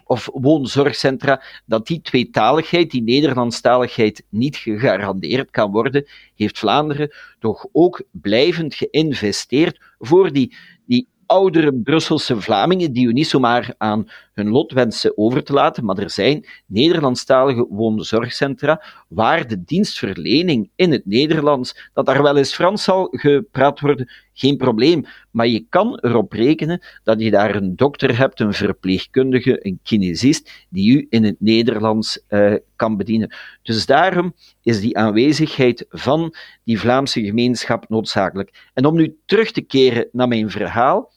of 0.05 0.29
woonzorgcentra, 0.33 1.41
dat 1.65 1.87
die 1.87 2.01
tweetaligheid, 2.01 2.91
die 2.91 3.03
Nederlandstaligheid, 3.03 4.23
niet 4.29 4.55
gegarandeerd 4.55 5.51
kan 5.51 5.71
worden, 5.71 6.05
heeft 6.35 6.59
Vlaanderen 6.59 7.13
toch 7.39 7.65
ook 7.71 8.03
blijvend 8.11 8.75
geïnvesteerd 8.75 9.79
voor 9.99 10.31
die, 10.31 10.55
die 10.85 11.07
oudere 11.25 11.73
Brusselse 11.73 12.41
Vlamingen 12.41 12.93
die 12.93 13.07
we 13.07 13.13
niet 13.13 13.27
zomaar 13.27 13.73
aan 13.77 14.09
hun 14.33 14.49
lot 14.49 14.71
wensen 14.71 15.17
over 15.17 15.43
te 15.43 15.53
laten, 15.53 15.85
maar 15.85 15.97
er 15.97 16.09
zijn 16.09 16.45
Nederlandstalige 16.65 17.67
woonzorgcentra 17.69 18.83
waar 19.07 19.47
de 19.47 19.63
dienstverlening 19.63 20.69
in 20.75 20.91
het 20.91 21.05
Nederlands, 21.05 21.89
dat 21.93 22.05
daar 22.05 22.23
wel 22.23 22.37
eens 22.37 22.53
Frans 22.53 22.83
zal 22.83 23.07
gepraat 23.11 23.79
worden, 23.79 24.11
geen 24.35 24.57
probleem. 24.57 25.05
Maar 25.31 25.47
je 25.47 25.65
kan 25.69 25.99
erop 26.01 26.31
rekenen 26.31 26.81
dat 27.03 27.21
je 27.21 27.31
daar 27.31 27.55
een 27.55 27.75
dokter 27.75 28.17
hebt, 28.17 28.39
een 28.39 28.53
verpleegkundige, 28.53 29.65
een 29.65 29.79
kinesist, 29.83 30.65
die 30.69 30.97
u 30.97 31.07
in 31.09 31.23
het 31.23 31.35
Nederlands 31.39 32.19
uh, 32.29 32.55
kan 32.75 32.97
bedienen. 32.97 33.35
Dus 33.61 33.85
daarom 33.85 34.33
is 34.63 34.81
die 34.81 34.97
aanwezigheid 34.97 35.85
van 35.89 36.35
die 36.63 36.79
Vlaamse 36.79 37.23
gemeenschap 37.23 37.89
noodzakelijk. 37.89 38.69
En 38.73 38.85
om 38.85 38.95
nu 38.95 39.17
terug 39.25 39.51
te 39.51 39.61
keren 39.61 40.07
naar 40.11 40.27
mijn 40.27 40.49
verhaal, 40.49 41.11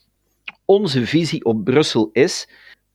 onze 0.64 1.06
visie 1.06 1.44
op 1.44 1.64
Brussel 1.64 2.10
is: 2.12 2.48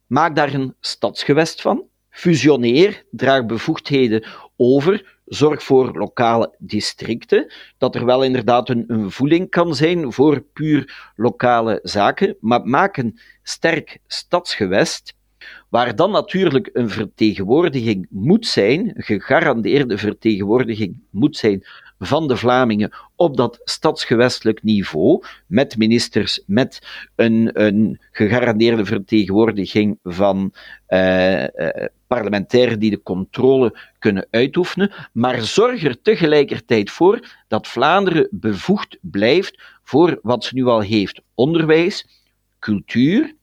maak 0.07 0.35
daar 0.35 0.53
een 0.53 0.75
stadsgewest 0.79 1.61
van, 1.61 1.83
fusioneer, 2.09 3.03
draag 3.11 3.45
bevoegdheden 3.45 4.23
over, 4.55 5.12
zorg 5.33 5.63
voor 5.63 5.97
lokale 5.97 6.55
districten, 6.57 7.53
dat 7.77 7.95
er 7.95 8.05
wel 8.05 8.23
inderdaad 8.23 8.69
een, 8.69 8.83
een 8.87 9.11
voeling 9.11 9.49
kan 9.49 9.75
zijn 9.75 10.13
voor 10.13 10.41
puur 10.53 11.11
lokale 11.15 11.79
zaken, 11.83 12.37
maar 12.39 12.67
maak 12.67 12.97
een 12.97 13.19
sterk 13.43 13.99
stadsgewest 14.07 15.13
waar 15.69 15.95
dan 15.95 16.11
natuurlijk 16.11 16.69
een 16.73 16.89
vertegenwoordiging 16.89 18.07
moet 18.09 18.47
zijn, 18.47 18.79
een 18.79 19.03
gegarandeerde 19.03 19.97
vertegenwoordiging 19.97 21.01
moet 21.09 21.37
zijn 21.37 21.63
van 22.05 22.27
de 22.27 22.37
Vlamingen 22.37 22.93
op 23.15 23.37
dat 23.37 23.61
stadsgewestelijk 23.63 24.63
niveau, 24.63 25.23
met 25.47 25.77
ministers, 25.77 26.43
met 26.45 26.81
een, 27.15 27.49
een 27.53 27.99
gegarandeerde 28.11 28.85
vertegenwoordiging 28.85 29.99
van 30.03 30.53
uh, 30.89 31.41
uh, 31.41 31.47
parlementairen 32.07 32.79
die 32.79 32.89
de 32.89 33.01
controle 33.01 33.77
kunnen 33.99 34.27
uitoefenen, 34.29 34.91
maar 35.11 35.41
zorg 35.41 35.83
er 35.83 36.01
tegelijkertijd 36.01 36.91
voor 36.91 37.43
dat 37.47 37.67
Vlaanderen 37.67 38.27
bevoegd 38.31 38.97
blijft 39.01 39.61
voor 39.83 40.19
wat 40.21 40.43
ze 40.43 40.55
nu 40.55 40.65
al 40.65 40.81
heeft: 40.81 41.21
onderwijs, 41.33 42.21
cultuur, 42.59 43.35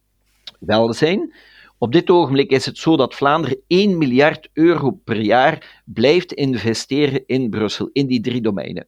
welzijn 0.58 1.32
op 1.80 1.92
dit 1.92 2.10
ogenblik 2.10 2.50
is 2.50 2.66
het 2.66 2.78
zo 2.78 2.96
dat 2.96 3.14
Vlaanderen 3.14 3.60
1 3.66 3.98
miljard 3.98 4.48
euro 4.52 4.90
per 4.90 5.20
jaar 5.20 5.82
blijft 5.84 6.32
investeren 6.32 7.22
in 7.26 7.50
Brussel, 7.50 7.90
in 7.92 8.06
die 8.06 8.20
drie 8.20 8.40
domeinen. 8.40 8.86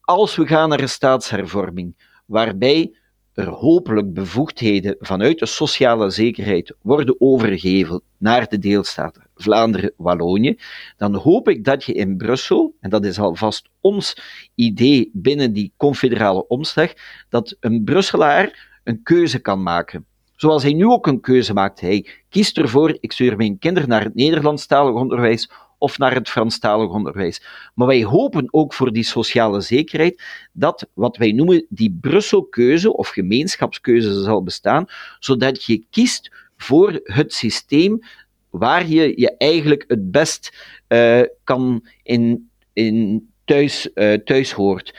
Als 0.00 0.36
we 0.36 0.46
gaan 0.46 0.68
naar 0.68 0.80
een 0.80 0.88
staatshervorming, 0.88 1.94
waarbij 2.26 2.96
er 3.34 3.48
hopelijk 3.48 4.14
bevoegdheden 4.14 4.96
vanuit 4.98 5.38
de 5.38 5.46
sociale 5.46 6.10
zekerheid 6.10 6.74
worden 6.80 7.20
overgegeven 7.20 8.02
naar 8.18 8.48
de 8.48 8.58
deelstaten 8.58 9.26
Vlaanderen-Wallonië, 9.34 10.58
dan 10.96 11.14
hoop 11.14 11.48
ik 11.48 11.64
dat 11.64 11.84
je 11.84 11.92
in 11.92 12.16
Brussel, 12.16 12.74
en 12.80 12.90
dat 12.90 13.04
is 13.04 13.18
alvast 13.18 13.68
ons 13.80 14.16
idee 14.54 15.10
binnen 15.12 15.52
die 15.52 15.72
confederale 15.76 16.46
omslag, 16.46 16.92
dat 17.28 17.56
een 17.60 17.84
Brusselaar 17.84 18.80
een 18.84 19.02
keuze 19.02 19.38
kan 19.38 19.62
maken 19.62 20.06
Zoals 20.42 20.62
hij 20.62 20.72
nu 20.72 20.86
ook 20.86 21.06
een 21.06 21.20
keuze 21.20 21.52
maakt. 21.52 21.80
Hij 21.80 22.06
kiest 22.28 22.58
ervoor, 22.58 22.96
ik 23.00 23.12
stuur 23.12 23.36
mijn 23.36 23.58
kinderen 23.58 23.88
naar 23.88 24.04
het 24.04 24.14
Nederlandstalig 24.14 24.94
onderwijs 24.94 25.50
of 25.78 25.98
naar 25.98 26.14
het 26.14 26.28
Franstalig 26.28 26.90
onderwijs. 26.90 27.42
Maar 27.74 27.86
wij 27.86 28.04
hopen 28.04 28.48
ook 28.50 28.74
voor 28.74 28.92
die 28.92 29.02
sociale 29.02 29.60
zekerheid 29.60 30.22
dat 30.52 30.88
wat 30.94 31.16
wij 31.16 31.32
noemen 31.32 31.66
die 31.68 31.98
Brusselkeuze 32.00 32.96
of 32.96 33.08
gemeenschapskeuze 33.08 34.22
zal 34.22 34.42
bestaan, 34.42 34.86
zodat 35.18 35.64
je 35.64 35.84
kiest 35.90 36.30
voor 36.56 37.00
het 37.02 37.32
systeem 37.32 37.98
waar 38.50 38.86
je 38.88 39.12
je 39.20 39.36
eigenlijk 39.36 39.84
het 39.86 40.10
best 40.10 40.56
uh, 40.88 41.20
kan 41.44 41.86
in, 42.02 42.50
in 42.72 43.28
thuis, 43.44 43.90
uh, 43.94 44.14
thuis 44.14 44.52
hoort. 44.52 44.94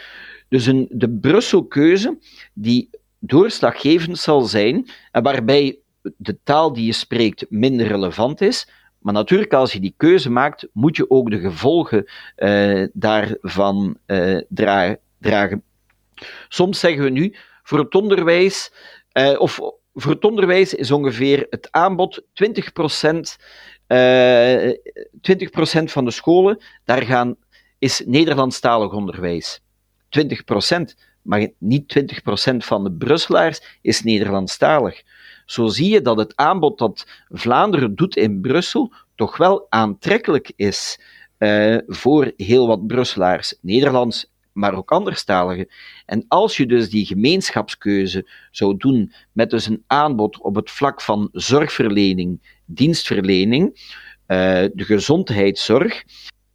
Dus 0.50 0.66
een, 0.66 0.88
de 0.90 1.10
Brusselkeuze 1.10 2.18
die 2.54 2.90
doorslaggevend 3.26 4.18
zal 4.18 4.42
zijn 4.42 4.90
en 5.12 5.24
waarbij 5.24 5.78
de 6.18 6.38
taal 6.44 6.74
die 6.74 6.86
je 6.86 6.94
spreekt 6.94 7.46
minder 7.50 7.88
relevant 7.88 8.42
is, 8.42 8.68
maar 9.00 9.14
natuurlijk, 9.14 9.54
als 9.54 9.74
je 9.74 9.80
die 9.80 9.94
keuze 9.98 10.30
maakt, 10.30 10.68
moet 10.74 10.96
je 10.96 11.10
ook 11.10 11.30
de 11.30 11.40
gevolgen 11.40 12.10
uh, 12.38 12.88
daarvan 12.94 13.98
dra 14.50 14.98
dragen. 15.20 15.64
Soms 16.50 16.80
zeggen 16.80 17.04
we 17.04 17.10
nu, 17.10 17.36
voor 17.64 17.80
het 17.80 17.96
onderwijs, 17.96 18.72
uh, 19.14 19.40
of 19.40 19.60
voor 19.94 20.12
het 20.12 20.26
onderwijs 20.26 20.74
is 20.74 20.92
ongeveer 20.92 21.48
het 21.50 21.68
aanbod 21.72 22.22
20%, 22.22 22.26
20% 22.26 22.26
van 25.84 26.06
de 26.06 26.12
scholen, 26.12 26.64
daar 26.86 27.02
gaan, 27.02 27.36
is 27.80 28.02
Nederlandstalig 28.06 28.92
onderwijs. 28.92 29.62
20%, 30.10 30.24
maar 31.24 31.48
niet 31.58 32.06
20% 32.52 32.56
van 32.58 32.84
de 32.84 32.92
Brusselaars 32.92 33.78
is 33.82 34.04
Nederlandstalig. 34.04 35.04
Zo 35.46 35.68
zie 35.68 35.90
je 35.90 36.02
dat 36.02 36.18
het 36.18 36.36
aanbod 36.36 36.78
dat 36.78 37.08
Vlaanderen 37.30 37.96
doet 37.96 38.16
in 38.16 38.42
Brussel 38.42 38.94
toch 39.16 39.38
wel 39.38 39.66
aantrekkelijk 39.70 40.52
is 40.56 41.00
uh, 41.40 41.78
voor 41.88 42.32
heel 42.38 42.68
wat 42.68 42.88
Brusselaars, 42.88 43.56
Nederlands, 43.62 44.32
maar 44.54 44.74
ook 44.74 44.92
anderstaligen. 44.92 45.68
En 46.06 46.26
als 46.28 46.58
je 46.58 46.66
dus 46.66 46.90
die 46.90 47.06
gemeenschapskeuze 47.06 48.30
zou 48.52 48.78
doen 48.78 49.14
met 49.32 49.50
dus 49.50 49.66
een 49.68 49.84
aanbod 49.88 50.42
op 50.42 50.56
het 50.56 50.72
vlak 50.72 51.02
van 51.02 51.30
zorgverlening, 51.32 52.60
dienstverlening, 52.66 53.66
uh, 53.66 53.78
de 54.74 54.84
gezondheidszorg, 54.84 56.04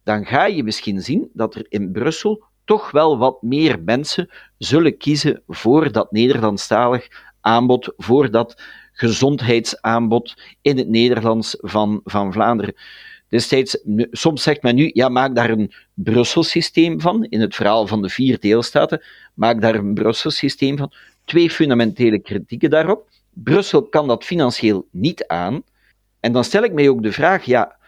dan 0.03 0.25
ga 0.25 0.45
je 0.45 0.63
misschien 0.63 1.01
zien 1.01 1.29
dat 1.33 1.55
er 1.55 1.65
in 1.69 1.91
Brussel 1.91 2.43
toch 2.69 2.91
wel 2.91 3.17
wat 3.17 3.41
meer 3.41 3.81
mensen 3.85 4.29
zullen 4.57 4.97
kiezen 4.97 5.41
voor 5.47 5.91
dat 5.91 6.11
Nederlandstalig 6.11 7.07
aanbod, 7.41 7.93
voor 7.97 8.31
dat 8.31 8.61
gezondheidsaanbod 8.91 10.41
in 10.61 10.77
het 10.77 10.87
Nederlands 10.87 11.55
van, 11.59 12.01
van 12.03 12.33
Vlaanderen. 12.33 12.73
Destijds, 13.27 13.77
soms 14.11 14.43
zegt 14.43 14.61
men 14.61 14.75
nu, 14.75 14.89
ja, 14.93 15.09
maak 15.09 15.35
daar 15.35 15.49
een 15.49 15.73
Brussel-systeem 15.93 17.01
van, 17.01 17.23
in 17.23 17.41
het 17.41 17.55
verhaal 17.55 17.87
van 17.87 18.01
de 18.01 18.09
vier 18.09 18.39
deelstaten, 18.39 19.01
maak 19.33 19.61
daar 19.61 19.75
een 19.75 19.93
Brussel-systeem 19.93 20.77
van. 20.77 20.91
Twee 21.25 21.49
fundamentele 21.49 22.19
kritieken 22.19 22.69
daarop. 22.69 23.09
Brussel 23.33 23.83
kan 23.83 24.07
dat 24.07 24.23
financieel 24.23 24.87
niet 24.91 25.27
aan. 25.27 25.63
En 26.19 26.31
dan 26.31 26.43
stel 26.43 26.63
ik 26.63 26.73
mij 26.73 26.89
ook 26.89 27.03
de 27.03 27.11
vraag, 27.11 27.43
ja, 27.43 27.78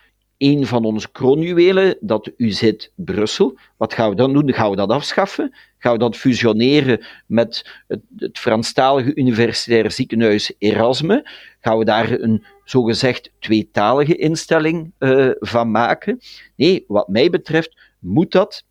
een 0.41 0.65
van 0.65 0.85
onze 0.85 1.11
kroonjuwelen, 1.11 1.97
dat 1.99 2.31
UZ 2.37 2.71
Brussel. 2.95 3.57
Wat 3.77 3.93
gaan 3.93 4.09
we 4.09 4.15
dan 4.15 4.33
doen? 4.33 4.53
Gaan 4.53 4.69
we 4.69 4.75
dat 4.75 4.89
afschaffen? 4.89 5.53
Gaan 5.77 5.93
we 5.93 5.99
dat 5.99 6.17
fusioneren 6.17 7.05
met 7.25 7.81
het, 7.87 8.01
het 8.17 8.39
Franstalige 8.39 9.15
Universitair 9.15 9.91
Ziekenhuis 9.91 10.53
Erasme? 10.57 11.29
Gaan 11.59 11.77
we 11.77 11.85
daar 11.85 12.11
een 12.11 12.43
zogezegd 12.63 13.31
tweetalige 13.39 14.15
instelling 14.15 14.91
uh, 14.99 15.29
van 15.39 15.71
maken? 15.71 16.19
Nee, 16.55 16.85
wat 16.87 17.07
mij 17.07 17.29
betreft 17.29 17.77
moet 17.99 18.31
dat 18.31 18.63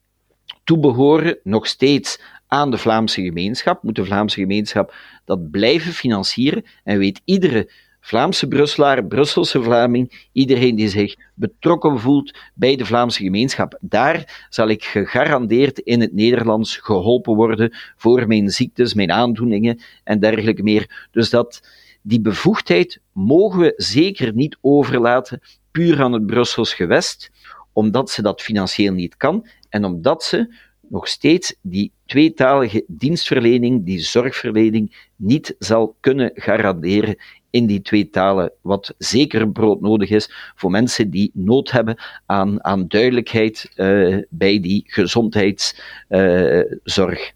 toebehoren 0.64 1.38
nog 1.42 1.66
steeds 1.66 2.20
aan 2.46 2.70
de 2.70 2.78
Vlaamse 2.78 3.22
gemeenschap, 3.22 3.82
moet 3.82 3.96
de 3.96 4.04
Vlaamse 4.04 4.40
gemeenschap 4.40 4.94
dat 5.24 5.50
blijven 5.50 5.92
financieren 5.92 6.64
en 6.84 6.98
weet 6.98 7.20
iedere 7.24 7.70
Vlaamse 8.00 8.48
Brusselaar, 8.48 9.04
Brusselse 9.04 9.62
Vlaming, 9.62 10.28
iedereen 10.32 10.76
die 10.76 10.88
zich 10.88 11.16
betrokken 11.34 12.00
voelt 12.00 12.38
bij 12.54 12.76
de 12.76 12.84
Vlaamse 12.84 13.22
gemeenschap. 13.22 13.78
Daar 13.80 14.46
zal 14.50 14.68
ik 14.68 14.84
gegarandeerd 14.84 15.78
in 15.78 16.00
het 16.00 16.12
Nederlands 16.12 16.76
geholpen 16.76 17.34
worden 17.34 17.72
voor 17.96 18.26
mijn 18.26 18.50
ziektes, 18.50 18.94
mijn 18.94 19.12
aandoeningen 19.12 19.80
en 20.04 20.20
dergelijke 20.20 20.62
meer. 20.62 21.08
Dus 21.10 21.30
dat, 21.30 21.68
die 22.02 22.20
bevoegdheid 22.20 23.00
mogen 23.12 23.60
we 23.60 23.72
zeker 23.76 24.34
niet 24.34 24.56
overlaten 24.60 25.40
puur 25.70 26.02
aan 26.02 26.12
het 26.12 26.26
Brussels 26.26 26.74
gewest, 26.74 27.30
omdat 27.72 28.10
ze 28.10 28.22
dat 28.22 28.42
financieel 28.42 28.92
niet 28.92 29.16
kan 29.16 29.46
en 29.68 29.84
omdat 29.84 30.22
ze 30.22 30.54
nog 30.88 31.08
steeds 31.08 31.54
die 31.62 31.92
tweetalige 32.06 32.84
dienstverlening, 32.86 33.84
die 33.84 33.98
zorgverlening, 33.98 35.08
niet 35.16 35.54
zal 35.58 35.96
kunnen 36.00 36.30
garanderen 36.34 37.16
in 37.50 37.66
die 37.66 37.82
twee 37.82 38.10
talen, 38.10 38.52
wat 38.60 38.94
zeker 38.98 39.50
broodnodig 39.50 40.10
is 40.10 40.52
voor 40.54 40.70
mensen 40.70 41.10
die 41.10 41.30
nood 41.34 41.70
hebben 41.70 41.96
aan, 42.26 42.64
aan 42.64 42.88
duidelijkheid 42.88 43.72
uh, 43.76 44.18
bij 44.28 44.60
die 44.60 44.84
gezondheidszorg. 44.86 47.32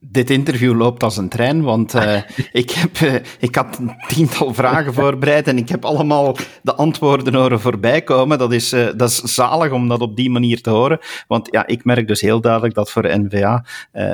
Dit 0.00 0.30
interview 0.30 0.76
loopt 0.76 1.02
als 1.02 1.16
een 1.16 1.28
trein, 1.28 1.62
want 1.62 1.94
uh, 1.94 2.16
ik, 2.52 2.70
heb, 2.70 2.98
uh, 2.98 3.14
ik 3.38 3.54
had 3.54 3.78
een 3.78 3.92
tiental 4.08 4.54
vragen 4.54 4.94
voorbereid 4.94 5.48
en 5.48 5.58
ik 5.58 5.68
heb 5.68 5.84
allemaal 5.84 6.36
de 6.62 6.74
antwoorden 6.74 7.34
horen 7.34 7.60
voorbij 7.60 8.02
komen. 8.02 8.38
Dat 8.38 8.52
is, 8.52 8.72
uh, 8.72 8.88
dat 8.96 9.10
is 9.10 9.20
zalig 9.22 9.72
om 9.72 9.88
dat 9.88 10.00
op 10.00 10.16
die 10.16 10.30
manier 10.30 10.60
te 10.62 10.70
horen. 10.70 10.98
Want 11.26 11.48
ja, 11.50 11.66
ik 11.66 11.84
merk 11.84 12.08
dus 12.08 12.20
heel 12.20 12.40
duidelijk 12.40 12.74
dat 12.74 12.90
voor 12.90 13.18
N-VA 13.18 13.64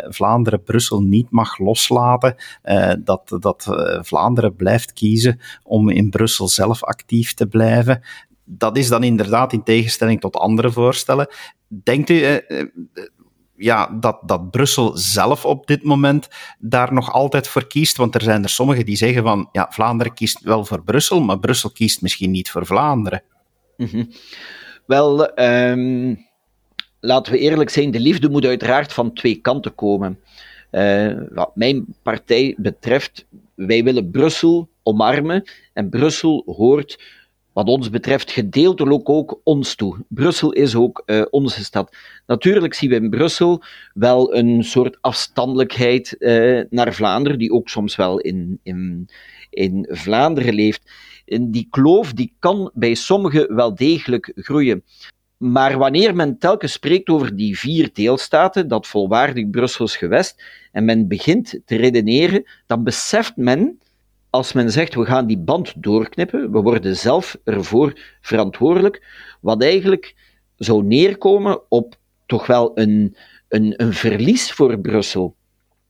Vlaanderen 0.08 0.62
Brussel 0.62 1.00
niet 1.00 1.30
mag 1.30 1.58
loslaten. 1.58 2.36
dat 3.04 3.36
dat 3.38 3.66
Vlaanderen 4.00 4.56
blijft 4.56 4.92
kiezen 4.92 5.40
om 5.62 5.88
in 5.88 6.10
Brussel 6.10 6.48
zelf 6.48 6.82
actief 6.82 7.34
te 7.34 7.46
blijven. 7.46 8.02
Dat 8.44 8.76
is 8.76 8.88
dan 8.88 9.02
inderdaad 9.02 9.52
in 9.52 9.62
tegenstelling 9.62 10.20
tot 10.20 10.36
andere 10.36 10.70
voorstellen. 10.70 11.28
Denkt 11.68 12.10
u, 12.10 12.40
ja, 13.56 13.86
dat, 14.00 14.18
dat 14.22 14.50
Brussel 14.50 14.96
zelf 14.96 15.44
op 15.44 15.66
dit 15.66 15.82
moment 15.82 16.28
daar 16.58 16.92
nog 16.92 17.12
altijd 17.12 17.48
voor 17.48 17.66
kiest. 17.66 17.96
Want 17.96 18.14
er 18.14 18.22
zijn 18.22 18.42
er 18.42 18.48
sommigen 18.48 18.84
die 18.84 18.96
zeggen 18.96 19.22
van 19.22 19.48
ja, 19.52 19.66
Vlaanderen 19.70 20.14
kiest 20.14 20.40
wel 20.40 20.64
voor 20.64 20.82
Brussel, 20.82 21.20
maar 21.20 21.38
Brussel 21.38 21.70
kiest 21.70 22.02
misschien 22.02 22.30
niet 22.30 22.50
voor 22.50 22.66
Vlaanderen. 22.66 23.22
Mm 23.76 24.10
Wel, 24.86 25.40
um, 25.40 26.26
laten 27.00 27.32
we 27.32 27.38
eerlijk 27.38 27.70
zijn, 27.70 27.90
de 27.90 28.00
liefde 28.00 28.28
moet 28.28 28.44
uiteraard 28.44 28.92
van 28.92 29.12
twee 29.12 29.34
kanten 29.34 29.74
komen. 29.74 30.20
Uh, 30.70 31.12
wat 31.30 31.50
mijn 31.56 31.84
partij 32.02 32.54
betreft, 32.58 33.26
wij 33.54 33.84
willen 33.84 34.10
Brussel 34.10 34.68
omarmen 34.82 35.44
en 35.72 35.88
Brussel 35.88 36.42
hoort 36.46 36.98
wat 37.54 37.68
ons 37.68 37.90
betreft 37.90 38.30
gedeeltelijk 38.30 39.08
ook 39.08 39.40
ons 39.44 39.74
toe. 39.74 39.96
Brussel 40.08 40.52
is 40.52 40.74
ook 40.74 41.02
uh, 41.06 41.22
onze 41.30 41.64
stad. 41.64 41.96
Natuurlijk 42.26 42.74
zien 42.74 42.90
we 42.90 42.96
in 42.96 43.10
Brussel 43.10 43.62
wel 43.92 44.34
een 44.34 44.64
soort 44.64 44.98
afstandelijkheid 45.00 46.16
uh, 46.18 46.62
naar 46.70 46.94
Vlaanderen, 46.94 47.38
die 47.38 47.52
ook 47.52 47.68
soms 47.68 47.96
wel 47.96 48.18
in, 48.18 48.58
in, 48.62 49.08
in 49.50 49.86
Vlaanderen 49.90 50.54
leeft. 50.54 50.90
En 51.26 51.50
die 51.50 51.66
kloof 51.70 52.12
die 52.12 52.34
kan 52.38 52.70
bij 52.74 52.94
sommigen 52.94 53.54
wel 53.54 53.74
degelijk 53.74 54.32
groeien. 54.34 54.84
Maar 55.36 55.78
wanneer 55.78 56.14
men 56.14 56.38
telkens 56.38 56.72
spreekt 56.72 57.08
over 57.08 57.36
die 57.36 57.58
vier 57.58 57.90
deelstaten, 57.92 58.68
dat 58.68 58.86
volwaardig 58.86 59.50
Brussels 59.50 59.96
gewest, 59.96 60.42
en 60.72 60.84
men 60.84 61.08
begint 61.08 61.60
te 61.64 61.76
redeneren, 61.76 62.44
dan 62.66 62.84
beseft 62.84 63.36
men 63.36 63.78
als 64.34 64.52
men 64.52 64.70
zegt 64.70 64.94
we 64.94 65.04
gaan 65.04 65.26
die 65.26 65.38
band 65.38 65.72
doorknippen, 65.76 66.52
we 66.52 66.60
worden 66.60 66.96
zelf 66.96 67.38
ervoor 67.44 68.00
verantwoordelijk, 68.20 69.04
wat 69.40 69.62
eigenlijk 69.62 70.14
zou 70.56 70.84
neerkomen 70.84 71.70
op 71.70 71.94
toch 72.26 72.46
wel 72.46 72.78
een, 72.78 73.16
een, 73.48 73.74
een 73.76 73.92
verlies 73.92 74.52
voor 74.52 74.78
Brussel. 74.78 75.34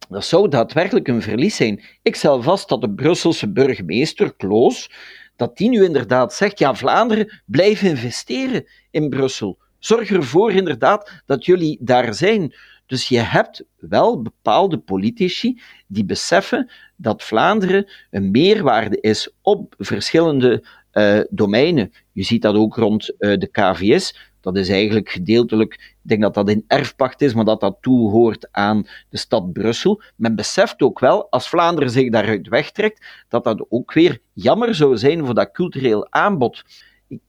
Dat 0.09 0.25
zou 0.25 0.49
daadwerkelijk 0.49 1.09
een 1.09 1.23
verlies 1.23 1.57
zijn. 1.57 1.83
Ik 2.03 2.17
stel 2.17 2.43
vast 2.43 2.69
dat 2.69 2.81
de 2.81 2.91
Brusselse 2.91 3.53
burgemeester, 3.53 4.35
Kloos, 4.35 4.91
dat 5.37 5.57
die 5.57 5.69
nu 5.69 5.85
inderdaad 5.85 6.35
zegt, 6.35 6.59
ja, 6.59 6.75
Vlaanderen, 6.75 7.43
blijf 7.47 7.83
investeren 7.83 8.67
in 8.91 9.09
Brussel. 9.09 9.59
Zorg 9.79 10.11
ervoor 10.11 10.53
inderdaad 10.53 11.23
dat 11.27 11.45
jullie 11.45 11.79
daar 11.81 12.15
zijn. 12.15 12.55
Dus 12.87 13.09
je 13.09 13.19
hebt 13.19 13.65
wel 13.79 14.23
bepaalde 14.23 14.79
politici 14.79 15.61
die 15.87 16.05
beseffen 16.05 16.71
dat 16.97 17.23
Vlaanderen 17.23 17.91
een 18.11 18.31
meerwaarde 18.31 19.01
is 19.01 19.31
op 19.43 19.75
verschillende 19.79 20.65
uh, 20.93 21.21
domeinen. 21.31 21.93
Je 22.13 22.23
ziet 22.23 22.43
dat 22.43 22.55
ook 22.55 22.77
rond 22.77 23.15
uh, 23.19 23.39
de 23.39 23.47
KVS. 23.47 24.33
Dat 24.41 24.57
is 24.57 24.69
eigenlijk 24.69 25.09
gedeeltelijk, 25.09 25.73
ik 25.75 25.97
denk 26.03 26.23
dat 26.23 26.35
dat 26.35 26.49
in 26.51 26.65
erfpacht 26.67 27.21
is, 27.21 27.35
maar 27.35 27.45
dat 27.45 27.61
dat 27.61 27.77
toehoort 27.81 28.49
aan 28.51 28.87
de 29.09 29.17
stad 29.17 29.53
Brussel. 29.53 30.03
Men 30.17 30.35
beseft 30.35 30.83
ook 30.83 30.99
wel, 30.99 31.31
als 31.31 31.49
Vlaanderen 31.49 31.91
zich 31.91 32.11
daaruit 32.11 32.49
wegtrekt, 32.49 33.07
dat 33.29 33.45
dat 33.45 33.67
ook 33.69 33.93
weer 33.93 34.21
jammer 34.33 34.75
zou 34.75 34.97
zijn 34.97 35.25
voor 35.25 35.35
dat 35.35 35.53
cultureel 35.53 36.07
aanbod. 36.11 36.65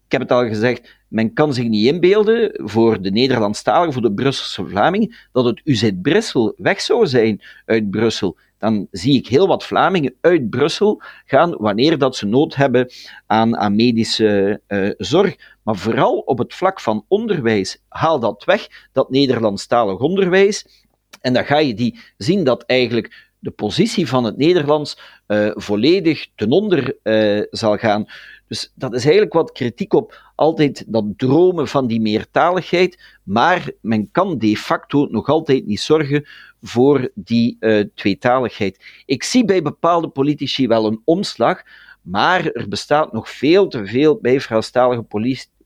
Ik 0.05 0.11
heb 0.11 0.21
het 0.21 0.31
al 0.31 0.47
gezegd, 0.47 0.95
men 1.07 1.33
kan 1.33 1.53
zich 1.53 1.67
niet 1.67 1.85
inbeelden 1.85 2.51
voor 2.63 3.01
de 3.01 3.11
Nederlandstaligen, 3.11 3.93
voor 3.93 4.01
de 4.01 4.13
Brusselse 4.13 4.65
Vlamingen, 4.67 5.15
dat 5.31 5.45
het 5.45 5.61
UZ 5.63 5.91
Brussel 6.01 6.53
weg 6.57 6.81
zou 6.81 7.07
zijn 7.07 7.41
uit 7.65 7.89
Brussel 7.89 8.37
dan 8.65 8.87
zie 8.91 9.17
ik 9.17 9.27
heel 9.27 9.47
wat 9.47 9.65
Vlamingen 9.65 10.15
uit 10.21 10.49
Brussel 10.49 11.01
gaan 11.25 11.55
wanneer 11.57 11.97
dat 11.97 12.15
ze 12.15 12.25
nood 12.25 12.55
hebben 12.55 12.91
aan, 13.25 13.57
aan 13.57 13.75
medische 13.75 14.61
uh, 14.67 14.89
zorg. 14.97 15.35
Maar 15.63 15.75
vooral 15.75 16.17
op 16.17 16.37
het 16.37 16.53
vlak 16.53 16.79
van 16.79 17.05
onderwijs, 17.07 17.81
haal 17.87 18.19
dat 18.19 18.43
weg, 18.43 18.87
dat 18.91 19.09
Nederlandstalig 19.09 19.99
onderwijs. 19.99 20.83
En 21.21 21.33
dan 21.33 21.45
ga 21.45 21.57
je 21.57 21.73
die 21.73 21.99
zien 22.17 22.43
dat 22.43 22.63
eigenlijk 22.63 23.24
de 23.45 23.51
positie 23.51 24.07
van 24.07 24.23
het 24.23 24.37
Nederlands 24.37 24.97
uh, 25.27 25.51
volledig 25.53 26.27
ten 26.35 26.51
onder 26.51 26.97
uh, 27.03 27.41
zal 27.49 27.77
gaan. 27.77 28.05
Dus 28.47 28.71
dat 28.75 28.93
is 28.93 29.03
eigenlijk 29.03 29.33
wat 29.33 29.51
kritiek 29.51 29.93
op 29.93 30.21
altijd 30.35 30.83
dat 30.87 31.05
dromen 31.17 31.67
van 31.67 31.87
die 31.87 32.01
meertaligheid, 32.01 33.19
maar 33.23 33.69
men 33.81 34.11
kan 34.11 34.37
de 34.37 34.57
facto 34.57 35.07
nog 35.11 35.27
altijd 35.27 35.65
niet 35.65 35.79
zorgen 35.79 36.27
voor 36.61 37.09
die 37.13 37.57
uh, 37.59 37.83
tweetaligheid. 37.95 38.83
Ik 39.05 39.23
zie 39.23 39.45
bij 39.45 39.61
bepaalde 39.61 40.07
politici 40.07 40.67
wel 40.67 40.85
een 40.85 41.01
omslag, 41.03 41.61
maar 42.01 42.45
er 42.45 42.67
bestaat 42.67 43.13
nog 43.13 43.29
veel 43.29 43.67
te 43.67 43.85
veel 43.85 44.19
bij 44.21 44.41
Franstalige 44.41 45.05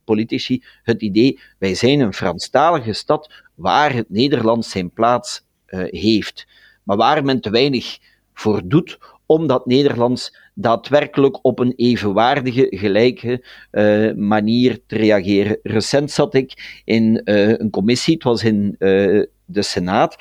politici 0.04 0.64
het 0.84 1.02
idee, 1.02 1.40
wij 1.58 1.76
zijn 1.76 2.00
een 2.00 2.14
Franstalige 2.14 2.94
stad 2.94 3.34
waar 3.56 3.94
het 3.94 4.10
Nederlands 4.10 4.70
zijn 4.70 4.92
plaats 4.92 5.44
heeft, 5.90 6.48
maar 6.90 6.98
waar 6.98 7.24
men 7.24 7.42
te 7.42 7.50
weinig 7.50 7.98
voor 8.34 8.62
doet 8.66 8.98
om 9.26 9.48
dat 9.48 9.66
Nederlands 9.66 10.38
daadwerkelijk 10.54 11.40
op 11.42 11.60
een 11.60 11.74
evenwaardige, 11.76 12.68
gelijke 12.70 13.46
uh, 13.72 14.14
manier 14.14 14.80
te 14.88 14.96
reageren. 14.96 15.60
Recent 15.64 16.12
zat 16.12 16.34
ik 16.34 16.82
in 16.86 17.22
uh, 17.26 17.50
een 17.50 17.70
commissie, 17.70 18.14
het 18.14 18.24
was 18.24 18.44
in 18.44 18.76
uh, 18.80 19.24
de 19.46 19.62
Senaat, 19.62 20.18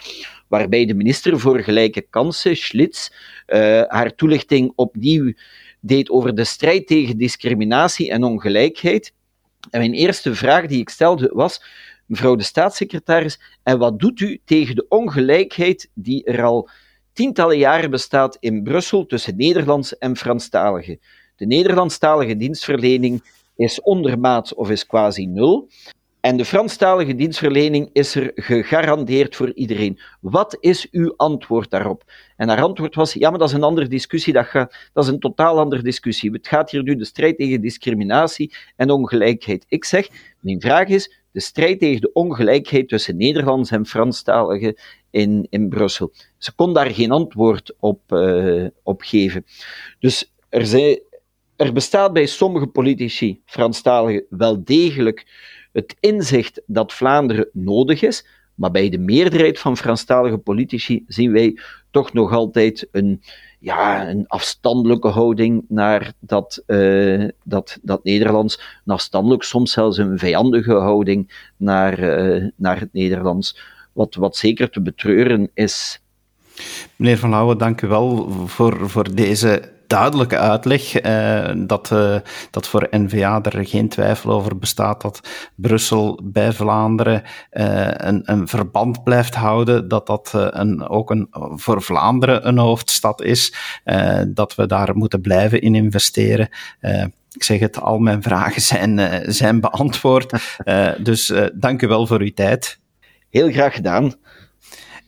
waarbij 0.48 0.86
de 0.86 0.94
minister 0.94 1.40
voor 1.40 1.58
Gelijke 1.58 2.06
Kansen, 2.10 2.56
Schlitz, 2.56 3.08
haar 3.86 4.14
toelichting 4.14 4.72
opnieuw 4.74 5.32
deed 5.80 6.10
over 6.10 6.34
de 6.34 6.44
strijd 6.44 6.86
tegen 6.86 7.18
discriminatie 7.18 8.10
en 8.10 8.24
ongelijkheid. 8.24 9.12
En 9.70 9.80
mijn 9.80 9.94
eerste 9.94 10.34
vraag 10.34 10.66
die 10.66 10.80
ik 10.80 10.88
stelde 10.88 11.30
was, 11.32 11.62
mevrouw 12.08 12.36
de 12.36 12.42
staatssecretaris, 12.42 13.40
en 13.62 13.78
wat 13.78 13.98
doet 13.98 14.20
u 14.20 14.40
tegen 14.44 14.74
de 14.74 14.86
ongelijkheid 14.88 15.90
die 15.94 16.24
er 16.24 16.42
al 16.42 16.68
tientallen 17.12 17.58
jaren 17.58 17.90
bestaat 17.90 18.36
in 18.40 18.62
Brussel 18.62 19.06
tussen 19.06 19.36
Nederlands 19.36 19.98
en 19.98 20.16
Franstaligen. 20.16 21.00
De 21.36 21.46
Nederlandstalige 21.46 22.36
dienstverlening 22.36 23.22
is 23.56 23.80
ondermaat 23.80 24.54
of 24.54 24.70
is 24.70 24.86
quasi 24.86 25.26
nul. 25.26 25.68
En 26.20 26.36
de 26.36 26.44
Franstalige 26.44 27.14
dienstverlening 27.14 27.90
is 27.92 28.14
er 28.14 28.30
gegarandeerd 28.34 29.36
voor 29.36 29.52
iedereen. 29.52 30.00
Wat 30.20 30.56
is 30.60 30.90
uw 30.90 31.14
antwoord 31.16 31.70
daarop? 31.70 32.04
En 32.36 32.48
haar 32.48 32.62
antwoord 32.62 32.94
was: 32.94 33.12
ja, 33.12 33.30
maar 33.30 33.38
dat 33.38 33.48
is 33.48 33.54
een 33.54 33.62
andere 33.62 33.88
discussie. 33.88 34.32
Dat, 34.32 34.52
dat 34.92 35.04
is 35.04 35.06
een 35.06 35.18
totaal 35.18 35.58
andere 35.58 35.82
discussie. 35.82 36.30
Het 36.30 36.48
gaat 36.48 36.70
hier 36.70 36.82
nu 36.82 36.96
de 36.96 37.04
strijd 37.04 37.36
tegen 37.36 37.60
discriminatie 37.60 38.54
en 38.76 38.90
ongelijkheid. 38.90 39.64
Ik 39.68 39.84
zeg: 39.84 40.08
mijn 40.40 40.60
vraag 40.60 40.88
is: 40.88 41.17
de 41.38 41.44
strijd 41.44 41.78
tegen 41.78 42.00
de 42.00 42.12
ongelijkheid 42.12 42.88
tussen 42.88 43.16
Nederlands 43.16 43.70
en 43.70 43.86
Franstaligen 43.86 44.74
in, 45.10 45.46
in 45.50 45.68
Brussel. 45.68 46.12
Ze 46.38 46.54
kon 46.54 46.74
daar 46.74 46.90
geen 46.90 47.10
antwoord 47.10 47.74
op, 47.78 48.00
uh, 48.12 48.66
op 48.82 49.02
geven. 49.02 49.44
Dus 49.98 50.32
er, 50.48 50.66
zijn, 50.66 51.00
er 51.56 51.72
bestaat 51.72 52.12
bij 52.12 52.26
sommige 52.26 52.66
politici, 52.66 53.40
Franstaligen, 53.44 54.24
wel 54.28 54.64
degelijk 54.64 55.26
het 55.72 55.96
inzicht 56.00 56.62
dat 56.66 56.92
Vlaanderen 56.92 57.48
nodig 57.52 58.02
is, 58.02 58.26
maar 58.54 58.70
bij 58.70 58.88
de 58.88 58.98
meerderheid 58.98 59.58
van 59.58 59.76
Franstalige 59.76 60.38
politici 60.38 61.04
zien 61.06 61.32
wij 61.32 61.58
toch 61.90 62.12
nog 62.12 62.32
altijd 62.32 62.88
een, 62.90 63.22
ja, 63.58 64.08
een 64.08 64.26
afstandelijke 64.26 65.08
houding 65.08 65.64
naar 65.68 66.12
dat, 66.18 66.62
uh, 66.66 67.28
dat, 67.44 67.78
dat 67.82 68.04
Nederlands. 68.04 68.80
Een 68.84 68.92
afstandelijk, 68.92 69.42
soms 69.42 69.72
zelfs 69.72 69.98
een 69.98 70.18
vijandige 70.18 70.72
houding 70.72 71.50
naar, 71.56 71.98
uh, 71.98 72.48
naar 72.56 72.80
het 72.80 72.92
Nederlands. 72.92 73.58
Wat, 73.92 74.14
wat 74.14 74.36
zeker 74.36 74.70
te 74.70 74.80
betreuren 74.80 75.50
is. 75.54 76.00
Meneer 76.96 77.18
Van 77.18 77.30
Lauwen, 77.30 77.58
dank 77.58 77.82
u 77.82 77.88
wel 77.88 78.30
voor, 78.46 78.90
voor 78.90 79.14
deze 79.14 79.72
duidelijke 79.88 80.38
uitleg 80.38 80.94
eh, 80.94 81.52
dat, 81.56 81.90
uh, 81.92 82.16
dat 82.50 82.68
voor 82.68 82.88
N-VA 82.90 83.42
er 83.42 83.66
geen 83.66 83.88
twijfel 83.88 84.30
over 84.30 84.58
bestaat 84.58 85.02
dat 85.02 85.20
Brussel 85.54 86.20
bij 86.24 86.52
Vlaanderen 86.52 87.22
uh, 87.52 87.90
een, 87.90 88.22
een 88.24 88.48
verband 88.48 89.04
blijft 89.04 89.34
houden, 89.34 89.88
dat 89.88 90.06
dat 90.06 90.30
een, 90.34 90.88
ook 90.88 91.10
een, 91.10 91.28
voor 91.54 91.82
Vlaanderen 91.82 92.48
een 92.48 92.58
hoofdstad 92.58 93.22
is, 93.22 93.54
dat 94.28 94.54
we 94.54 94.66
daar 94.66 94.96
moeten 94.96 95.20
blijven 95.20 95.60
in 95.60 95.74
investeren. 95.74 96.48
ik 97.32 97.42
zeg 97.42 97.58
het, 97.58 97.80
al 97.80 97.98
mijn 97.98 98.22
vragen 98.22 98.62
zijn, 98.62 99.22
zijn 99.32 99.60
beantwoord. 99.60 100.32
dus 100.98 101.32
dank 101.54 101.82
u 101.82 101.86
wel 101.86 102.06
voor 102.06 102.20
uw 102.20 102.32
tijd. 102.34 102.78
Heel 103.30 103.50
graag 103.50 103.74
gedaan. 103.74 104.14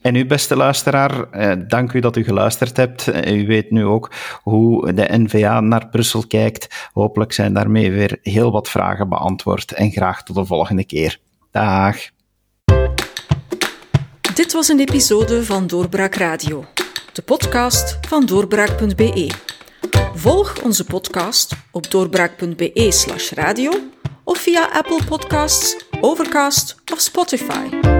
En 0.01 0.15
u, 0.15 0.27
beste 0.27 0.57
luisteraar, 0.57 1.31
eh, 1.31 1.53
dank 1.69 1.93
u 1.93 2.01
dat 2.01 2.17
u 2.17 2.25
geluisterd 2.25 2.77
hebt. 2.77 3.09
Eh, 3.09 3.37
u 3.37 3.47
weet 3.47 3.71
nu 3.71 3.85
ook 3.85 4.11
hoe 4.43 4.93
de 4.93 5.07
NVA 5.11 5.61
naar 5.61 5.89
Brussel 5.89 6.27
kijkt. 6.27 6.89
Hopelijk 6.93 7.33
zijn 7.33 7.53
daarmee 7.53 7.93
weer 7.93 8.19
heel 8.23 8.53
wat 8.53 8.69
vragen 8.69 9.09
beantwoord. 9.09 9.73
En 9.73 9.91
graag 9.91 10.23
tot 10.23 10.37
de 10.37 10.45
volgende 10.45 10.85
keer. 10.85 11.19
Dag. 11.51 11.97
Dit 14.35 14.53
was 14.53 14.69
een 14.69 14.81
episode 14.81 15.45
van 15.45 15.67
Doorbraak 15.67 16.15
Radio, 16.15 16.65
de 17.13 17.23
podcast 17.23 17.99
van 18.09 18.27
doorbraak.be. 18.27 19.31
Volg 20.15 20.63
onze 20.63 20.85
podcast 20.85 21.57
op 21.71 21.91
doorbraak.be/slash 21.91 23.33
radio 23.33 23.73
of 24.25 24.39
via 24.39 24.69
Apple 24.73 25.01
Podcasts, 25.09 25.85
Overcast 26.01 26.77
of 26.93 27.01
Spotify. 27.01 28.00